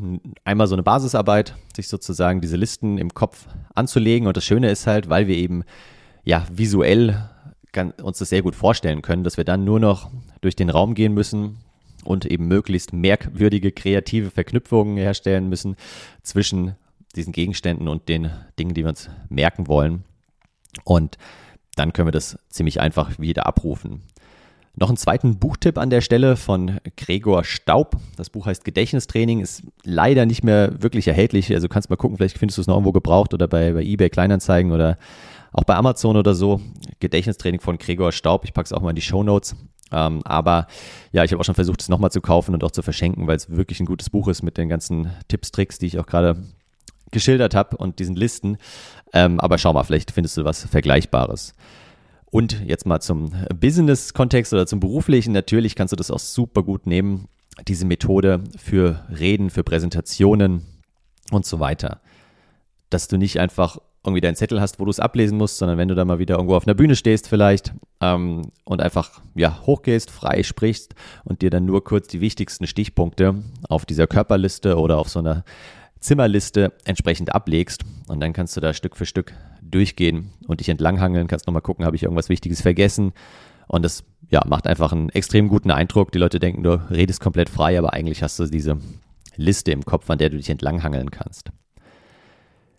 einmal 0.43 0.67
so 0.67 0.75
eine 0.75 0.83
Basisarbeit, 0.83 1.55
sich 1.75 1.87
sozusagen 1.87 2.41
diese 2.41 2.57
Listen 2.57 2.97
im 2.97 3.13
Kopf 3.13 3.47
anzulegen. 3.73 4.27
Und 4.27 4.37
das 4.37 4.45
Schöne 4.45 4.69
ist 4.69 4.85
halt, 4.85 5.09
weil 5.09 5.27
wir 5.27 5.35
eben 5.35 5.63
ja 6.23 6.45
visuell 6.51 7.29
uns 8.03 8.19
das 8.19 8.29
sehr 8.29 8.43
gut 8.43 8.55
vorstellen 8.55 9.01
können, 9.01 9.23
dass 9.23 9.37
wir 9.37 9.43
dann 9.43 9.63
nur 9.63 9.79
noch 9.79 10.11
durch 10.41 10.55
den 10.55 10.69
Raum 10.69 10.93
gehen 10.93 11.13
müssen, 11.13 11.57
und 12.03 12.25
eben 12.25 12.47
möglichst 12.47 12.93
merkwürdige 12.93 13.71
kreative 13.71 14.31
Verknüpfungen 14.31 14.97
herstellen 14.97 15.49
müssen 15.49 15.75
zwischen 16.21 16.75
diesen 17.15 17.33
Gegenständen 17.33 17.87
und 17.87 18.09
den 18.09 18.31
Dingen, 18.59 18.73
die 18.73 18.83
wir 18.83 18.89
uns 18.89 19.09
merken 19.29 19.67
wollen. 19.67 20.03
Und 20.83 21.17
dann 21.75 21.93
können 21.93 22.07
wir 22.07 22.11
das 22.13 22.37
ziemlich 22.49 22.79
einfach 22.79 23.19
wieder 23.19 23.45
abrufen. 23.45 24.01
Noch 24.75 24.89
einen 24.89 24.97
zweiten 24.97 25.37
Buchtipp 25.37 25.77
an 25.77 25.91
der 25.91 26.01
Stelle 26.01 26.35
von 26.35 26.79
Gregor 26.97 27.43
Staub. 27.43 27.95
Das 28.15 28.31
Buch 28.31 28.47
heißt 28.47 28.65
Gedächtnistraining, 28.65 29.39
ist 29.39 29.61
leider 29.83 30.25
nicht 30.25 30.43
mehr 30.43 30.81
wirklich 30.81 31.07
erhältlich. 31.07 31.53
Also 31.53 31.67
kannst 31.67 31.91
mal 31.91 31.95
gucken, 31.95 32.17
vielleicht 32.17 32.39
findest 32.39 32.57
du 32.57 32.61
es 32.61 32.67
noch 32.67 32.75
irgendwo 32.75 32.91
gebraucht 32.91 33.35
oder 33.35 33.47
bei, 33.47 33.71
bei 33.73 33.83
eBay 33.83 34.09
Kleinanzeigen 34.09 34.71
oder 34.71 34.97
auch 35.53 35.63
bei 35.63 35.75
Amazon 35.75 36.17
oder 36.17 36.35
so. 36.35 36.59
Gedächtnistraining 36.99 37.61
von 37.61 37.77
Gregor 37.77 38.11
Staub. 38.11 38.43
Ich 38.43 38.53
packe 38.53 38.65
es 38.65 38.73
auch 38.73 38.81
mal 38.81 38.89
in 38.89 38.95
die 38.95 39.01
Show 39.01 39.23
Notes. 39.23 39.55
Ähm, 39.91 40.21
aber 40.25 40.67
ja, 41.11 41.23
ich 41.23 41.31
habe 41.31 41.39
auch 41.39 41.45
schon 41.45 41.55
versucht, 41.55 41.81
es 41.81 41.89
nochmal 41.89 42.11
zu 42.11 42.19
kaufen 42.19 42.53
und 42.53 42.63
auch 42.63 42.71
zu 42.71 42.81
verschenken, 42.81 43.27
weil 43.27 43.35
es 43.35 43.49
wirklich 43.49 43.79
ein 43.79 43.85
gutes 43.85 44.09
Buch 44.09 44.27
ist 44.27 44.41
mit 44.41 44.57
den 44.57 44.67
ganzen 44.67 45.11
Tipps, 45.27 45.51
Tricks, 45.51 45.77
die 45.77 45.85
ich 45.85 45.99
auch 45.99 46.07
gerade 46.07 46.43
geschildert 47.11 47.53
habe 47.53 47.77
und 47.77 47.99
diesen 47.99 48.15
Listen. 48.15 48.57
Ähm, 49.13 49.39
aber 49.39 49.59
schau 49.59 49.71
mal, 49.71 49.83
vielleicht 49.83 50.11
findest 50.11 50.35
du 50.37 50.43
was 50.43 50.65
Vergleichbares. 50.65 51.53
Und 52.25 52.63
jetzt 52.65 52.87
mal 52.87 52.99
zum 52.99 53.31
Business-Kontext 53.55 54.51
oder 54.53 54.65
zum 54.65 54.79
beruflichen. 54.79 55.33
Natürlich 55.33 55.75
kannst 55.75 55.91
du 55.91 55.95
das 55.95 56.09
auch 56.09 56.19
super 56.19 56.63
gut 56.63 56.87
nehmen, 56.87 57.27
diese 57.67 57.85
Methode 57.85 58.43
für 58.57 59.05
Reden, 59.09 59.51
für 59.51 59.63
Präsentationen 59.63 60.65
und 61.29 61.45
so 61.45 61.59
weiter. 61.59 62.01
Dass 62.89 63.07
du 63.07 63.17
nicht 63.17 63.39
einfach 63.39 63.77
irgendwie 64.03 64.21
deinen 64.21 64.35
Zettel 64.35 64.59
hast, 64.59 64.79
wo 64.79 64.85
du 64.85 64.91
es 64.91 64.99
ablesen 64.99 65.37
musst, 65.37 65.57
sondern 65.57 65.77
wenn 65.77 65.87
du 65.87 65.95
da 65.95 66.03
mal 66.03 66.19
wieder 66.19 66.35
irgendwo 66.35 66.55
auf 66.55 66.67
einer 66.67 66.73
Bühne 66.73 66.95
stehst 66.95 67.27
vielleicht 67.27 67.73
ähm, 68.01 68.51
und 68.65 68.81
einfach 68.81 69.21
ja 69.33 69.61
hochgehst, 69.65 70.11
frei 70.11 70.43
sprichst 70.43 70.93
und 71.23 71.41
dir 71.41 71.49
dann 71.49 71.65
nur 71.65 71.83
kurz 71.83 72.07
die 72.07 72.19
wichtigsten 72.19 72.67
Stichpunkte 72.67 73.35
auf 73.69 73.85
dieser 73.85 74.07
Körperliste 74.07 74.77
oder 74.77 74.97
auf 74.97 75.09
so 75.09 75.19
einer 75.19 75.45
Zimmerliste 76.01 76.73
entsprechend 76.83 77.33
ablegst 77.33 77.85
und 78.07 78.19
dann 78.19 78.33
kannst 78.33 78.57
du 78.57 78.61
da 78.61 78.73
Stück 78.73 78.97
für 78.97 79.05
Stück 79.05 79.33
durchgehen 79.61 80.33
und 80.47 80.59
dich 80.59 80.67
entlanghangeln, 80.67 81.27
kannst 81.27 81.47
nochmal 81.47 81.61
gucken, 81.61 81.85
habe 81.85 81.95
ich 81.95 82.03
irgendwas 82.03 82.27
Wichtiges 82.27 82.61
vergessen 82.61 83.13
und 83.67 83.83
das 83.85 84.03
ja, 84.29 84.41
macht 84.45 84.67
einfach 84.67 84.91
einen 84.91 85.09
extrem 85.09 85.47
guten 85.47 85.71
Eindruck. 85.71 86.11
Die 86.11 86.17
Leute 86.17 86.39
denken, 86.39 86.63
du 86.63 86.73
redest 86.89 87.21
komplett 87.21 87.49
frei, 87.49 87.77
aber 87.77 87.93
eigentlich 87.93 88.21
hast 88.21 88.37
du 88.39 88.45
diese 88.47 88.79
Liste 89.37 89.71
im 89.71 89.85
Kopf, 89.85 90.09
an 90.09 90.17
der 90.17 90.29
du 90.29 90.37
dich 90.37 90.49
entlanghangeln 90.49 91.11
kannst. 91.11 91.51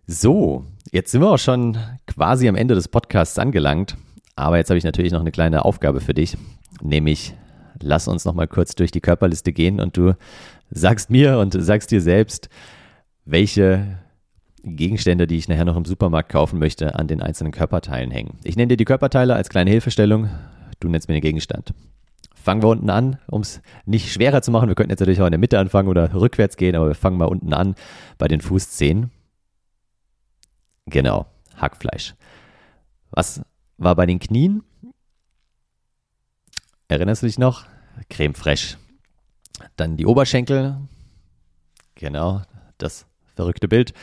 So, 0.06 0.64
jetzt 0.92 1.12
sind 1.12 1.22
wir 1.22 1.30
auch 1.30 1.38
schon 1.38 1.78
quasi 2.06 2.46
am 2.46 2.56
Ende 2.56 2.74
des 2.74 2.88
Podcasts 2.88 3.38
angelangt. 3.38 3.96
Aber 4.36 4.58
jetzt 4.58 4.68
habe 4.68 4.76
ich 4.76 4.84
natürlich 4.84 5.12
noch 5.12 5.20
eine 5.20 5.32
kleine 5.32 5.64
Aufgabe 5.64 6.00
für 6.00 6.12
dich, 6.12 6.36
nämlich 6.82 7.34
lass 7.80 8.06
uns 8.08 8.24
noch 8.24 8.34
mal 8.34 8.48
kurz 8.48 8.74
durch 8.74 8.90
die 8.90 9.00
Körperliste 9.00 9.52
gehen 9.52 9.80
und 9.80 9.96
du 9.96 10.14
sagst 10.70 11.08
mir 11.08 11.38
und 11.38 11.56
sagst 11.58 11.90
dir 11.90 12.00
selbst, 12.00 12.48
welche 13.24 13.98
Gegenstände, 14.62 15.26
die 15.26 15.36
ich 15.36 15.48
nachher 15.48 15.64
noch 15.64 15.76
im 15.76 15.84
Supermarkt 15.84 16.30
kaufen 16.30 16.58
möchte, 16.58 16.96
an 16.96 17.06
den 17.06 17.22
einzelnen 17.22 17.52
Körperteilen 17.52 18.10
hängen. 18.10 18.38
Ich 18.44 18.56
nenne 18.56 18.68
dir 18.68 18.76
die 18.76 18.84
Körperteile 18.84 19.34
als 19.34 19.48
kleine 19.48 19.70
Hilfestellung, 19.70 20.28
du 20.80 20.88
nennst 20.88 21.08
mir 21.08 21.14
den 21.14 21.22
Gegenstand. 21.22 21.72
Fangen 22.34 22.62
wir 22.62 22.68
unten 22.68 22.90
an, 22.90 23.18
um 23.28 23.40
es 23.40 23.62
nicht 23.86 24.12
schwerer 24.12 24.42
zu 24.42 24.50
machen. 24.50 24.68
Wir 24.68 24.74
könnten 24.74 24.90
jetzt 24.90 25.00
natürlich 25.00 25.22
auch 25.22 25.26
in 25.26 25.32
der 25.32 25.38
Mitte 25.38 25.58
anfangen 25.58 25.88
oder 25.88 26.12
rückwärts 26.12 26.58
gehen, 26.58 26.74
aber 26.76 26.88
wir 26.88 26.94
fangen 26.94 27.16
mal 27.16 27.24
unten 27.24 27.54
an 27.54 27.74
bei 28.18 28.28
den 28.28 28.42
Fußzehen. 28.42 29.10
Genau, 30.86 31.26
Hackfleisch. 31.56 32.14
Was 33.10 33.42
war 33.78 33.94
bei 33.94 34.06
den 34.06 34.18
Knien? 34.18 34.62
Erinnerst 36.88 37.22
du 37.22 37.26
dich 37.26 37.38
noch? 37.38 37.66
Creme 38.10 38.34
fraiche. 38.34 38.76
Dann 39.76 39.96
die 39.96 40.06
Oberschenkel. 40.06 40.76
Genau, 41.94 42.42
das 42.78 43.06
verrückte 43.34 43.68
Bild. 43.68 43.94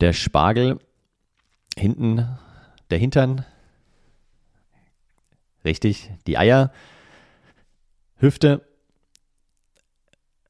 Der 0.00 0.12
Spargel. 0.12 0.78
Hinten 1.76 2.38
der 2.90 2.98
Hintern. 2.98 3.44
Richtig, 5.64 6.10
die 6.26 6.38
Eier. 6.38 6.72
Hüfte. 8.16 8.66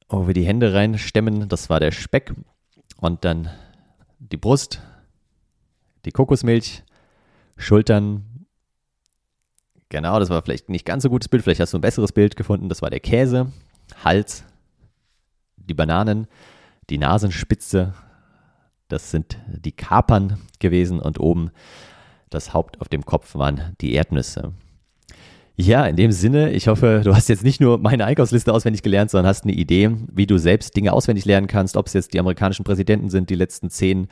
Wo 0.07 0.25
wir 0.25 0.33
die 0.33 0.45
Hände 0.45 0.73
reinstemmen, 0.73 1.47
das 1.49 1.69
war 1.69 1.79
der 1.79 1.91
Speck. 1.91 2.33
Und 2.97 3.25
dann 3.25 3.49
die 4.17 4.37
Brust, 4.37 4.81
die 6.09 6.13
Kokosmilch, 6.13 6.83
Schultern. 7.55 8.45
Genau, 9.89 10.19
das 10.19 10.31
war 10.31 10.41
vielleicht 10.41 10.69
nicht 10.69 10.85
ganz 10.85 11.03
so 11.03 11.09
gutes 11.09 11.29
Bild. 11.29 11.43
Vielleicht 11.43 11.61
hast 11.61 11.73
du 11.73 11.77
ein 11.77 11.81
besseres 11.81 12.11
Bild 12.11 12.35
gefunden. 12.35 12.67
Das 12.67 12.81
war 12.81 12.89
der 12.89 12.99
Käse, 12.99 13.51
Hals, 14.03 14.43
die 15.55 15.75
Bananen, 15.75 16.25
die 16.89 16.97
Nasenspitze. 16.97 17.93
Das 18.87 19.11
sind 19.11 19.37
die 19.47 19.71
Kapern 19.71 20.39
gewesen 20.57 20.99
und 20.99 21.19
oben 21.19 21.51
das 22.31 22.55
Haupt 22.55 22.81
auf 22.81 22.89
dem 22.89 23.05
Kopf 23.05 23.35
waren 23.35 23.75
die 23.79 23.93
Erdnüsse. 23.93 24.53
Ja, 25.61 25.85
in 25.85 25.97
dem 25.97 26.13
Sinne, 26.13 26.51
ich 26.51 26.69
hoffe, 26.69 27.01
du 27.03 27.13
hast 27.13 27.27
jetzt 27.27 27.43
nicht 27.43 27.59
nur 27.59 27.79
meine 27.79 28.05
Einkaufsliste 28.05 28.53
auswendig 28.53 28.81
gelernt, 28.81 29.11
sondern 29.11 29.27
hast 29.27 29.43
eine 29.43 29.51
Idee, 29.51 29.91
wie 30.09 30.25
du 30.25 30.37
selbst 30.37 30.73
Dinge 30.77 30.93
auswendig 30.93 31.25
lernen 31.25 31.47
kannst, 31.47 31.75
ob 31.75 31.87
es 31.87 31.93
jetzt 31.93 32.13
die 32.13 32.19
amerikanischen 32.21 32.63
Präsidenten 32.63 33.09
sind, 33.09 33.29
die 33.29 33.35
letzten 33.35 33.69
zehn 33.69 34.07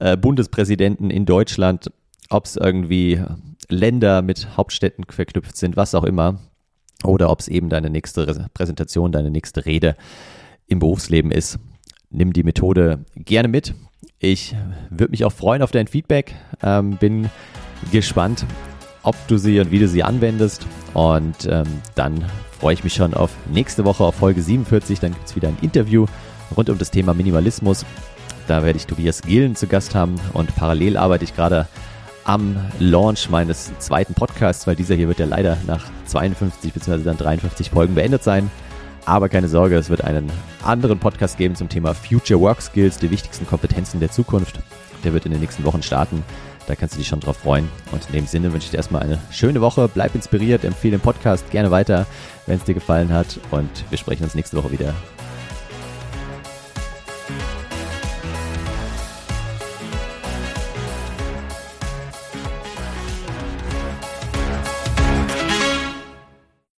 äh, 0.00 0.16
Bundespräsidenten 0.16 1.10
in 1.10 1.24
Deutschland, 1.24 1.92
ob 2.30 2.46
es 2.46 2.56
irgendwie 2.56 3.22
Länder 3.68 4.22
mit 4.22 4.56
Hauptstädten 4.56 5.04
verknüpft 5.08 5.56
sind, 5.56 5.76
was 5.76 5.94
auch 5.94 6.02
immer, 6.02 6.40
oder 7.04 7.30
ob 7.30 7.38
es 7.38 7.46
eben 7.46 7.68
deine 7.68 7.90
nächste 7.90 8.48
Präsentation, 8.52 9.12
deine 9.12 9.30
nächste 9.30 9.66
Rede 9.66 9.94
im 10.66 10.80
Berufsleben 10.80 11.30
ist. 11.30 11.60
Nimm 12.10 12.32
die 12.32 12.42
Methode 12.42 13.04
gerne 13.14 13.46
mit. 13.46 13.72
Ich 14.18 14.56
würde 14.90 15.12
mich 15.12 15.24
auch 15.24 15.32
freuen 15.32 15.62
auf 15.62 15.70
dein 15.70 15.86
Feedback. 15.86 16.34
Ähm, 16.60 16.96
bin 16.96 17.30
gespannt, 17.92 18.44
ob 19.02 19.14
du 19.28 19.38
sie 19.38 19.60
und 19.60 19.70
wie 19.70 19.78
du 19.78 19.88
sie 19.88 20.02
anwendest. 20.02 20.66
Und 20.94 21.46
ähm, 21.50 21.66
dann 21.94 22.24
freue 22.58 22.74
ich 22.74 22.84
mich 22.84 22.94
schon 22.94 23.14
auf 23.14 23.30
nächste 23.52 23.84
Woche 23.84 24.04
auf 24.04 24.16
Folge 24.16 24.42
47. 24.42 25.00
Dann 25.00 25.12
gibt 25.12 25.26
es 25.26 25.36
wieder 25.36 25.48
ein 25.48 25.58
Interview 25.62 26.06
rund 26.56 26.70
um 26.70 26.78
das 26.78 26.90
Thema 26.90 27.14
Minimalismus. 27.14 27.84
Da 28.46 28.64
werde 28.64 28.78
ich 28.78 28.86
Tobias 28.86 29.22
Gillen 29.22 29.56
zu 29.56 29.66
Gast 29.66 29.94
haben 29.94 30.16
und 30.32 30.54
parallel 30.56 30.96
arbeite 30.96 31.24
ich 31.24 31.36
gerade 31.36 31.68
am 32.24 32.56
Launch 32.78 33.30
meines 33.30 33.70
zweiten 33.78 34.14
Podcasts, 34.14 34.66
weil 34.66 34.76
dieser 34.76 34.94
hier 34.94 35.08
wird 35.08 35.18
ja 35.18 35.26
leider 35.26 35.56
nach 35.66 35.86
52 36.06 36.72
bzw. 36.72 37.02
dann 37.02 37.16
53 37.16 37.70
Folgen 37.70 37.94
beendet 37.94 38.22
sein. 38.22 38.50
Aber 39.06 39.30
keine 39.30 39.48
Sorge, 39.48 39.76
es 39.76 39.88
wird 39.88 40.04
einen 40.04 40.30
anderen 40.62 40.98
Podcast 40.98 41.38
geben 41.38 41.54
zum 41.54 41.70
Thema 41.70 41.94
Future 41.94 42.40
Work 42.40 42.60
Skills, 42.60 42.98
die 42.98 43.10
wichtigsten 43.10 43.46
Kompetenzen 43.46 44.00
der 44.00 44.10
Zukunft. 44.10 44.60
Der 45.04 45.14
wird 45.14 45.24
in 45.24 45.32
den 45.32 45.40
nächsten 45.40 45.64
Wochen 45.64 45.82
starten. 45.82 46.22
Da 46.68 46.76
kannst 46.76 46.94
du 46.94 46.98
dich 46.98 47.08
schon 47.08 47.20
drauf 47.20 47.38
freuen. 47.38 47.66
Und 47.92 48.04
in 48.08 48.12
dem 48.12 48.26
Sinne 48.26 48.52
wünsche 48.52 48.66
ich 48.66 48.70
dir 48.70 48.76
erstmal 48.76 49.02
eine 49.02 49.18
schöne 49.30 49.62
Woche. 49.62 49.88
Bleib 49.88 50.14
inspiriert, 50.14 50.64
empfehle 50.64 50.98
den 50.98 51.02
Podcast 51.02 51.50
gerne 51.50 51.70
weiter, 51.70 52.06
wenn 52.46 52.58
es 52.58 52.64
dir 52.64 52.74
gefallen 52.74 53.10
hat. 53.10 53.40
Und 53.50 53.70
wir 53.88 53.96
sprechen 53.96 54.24
uns 54.24 54.34
nächste 54.34 54.58
Woche 54.58 54.70
wieder. 54.70 54.94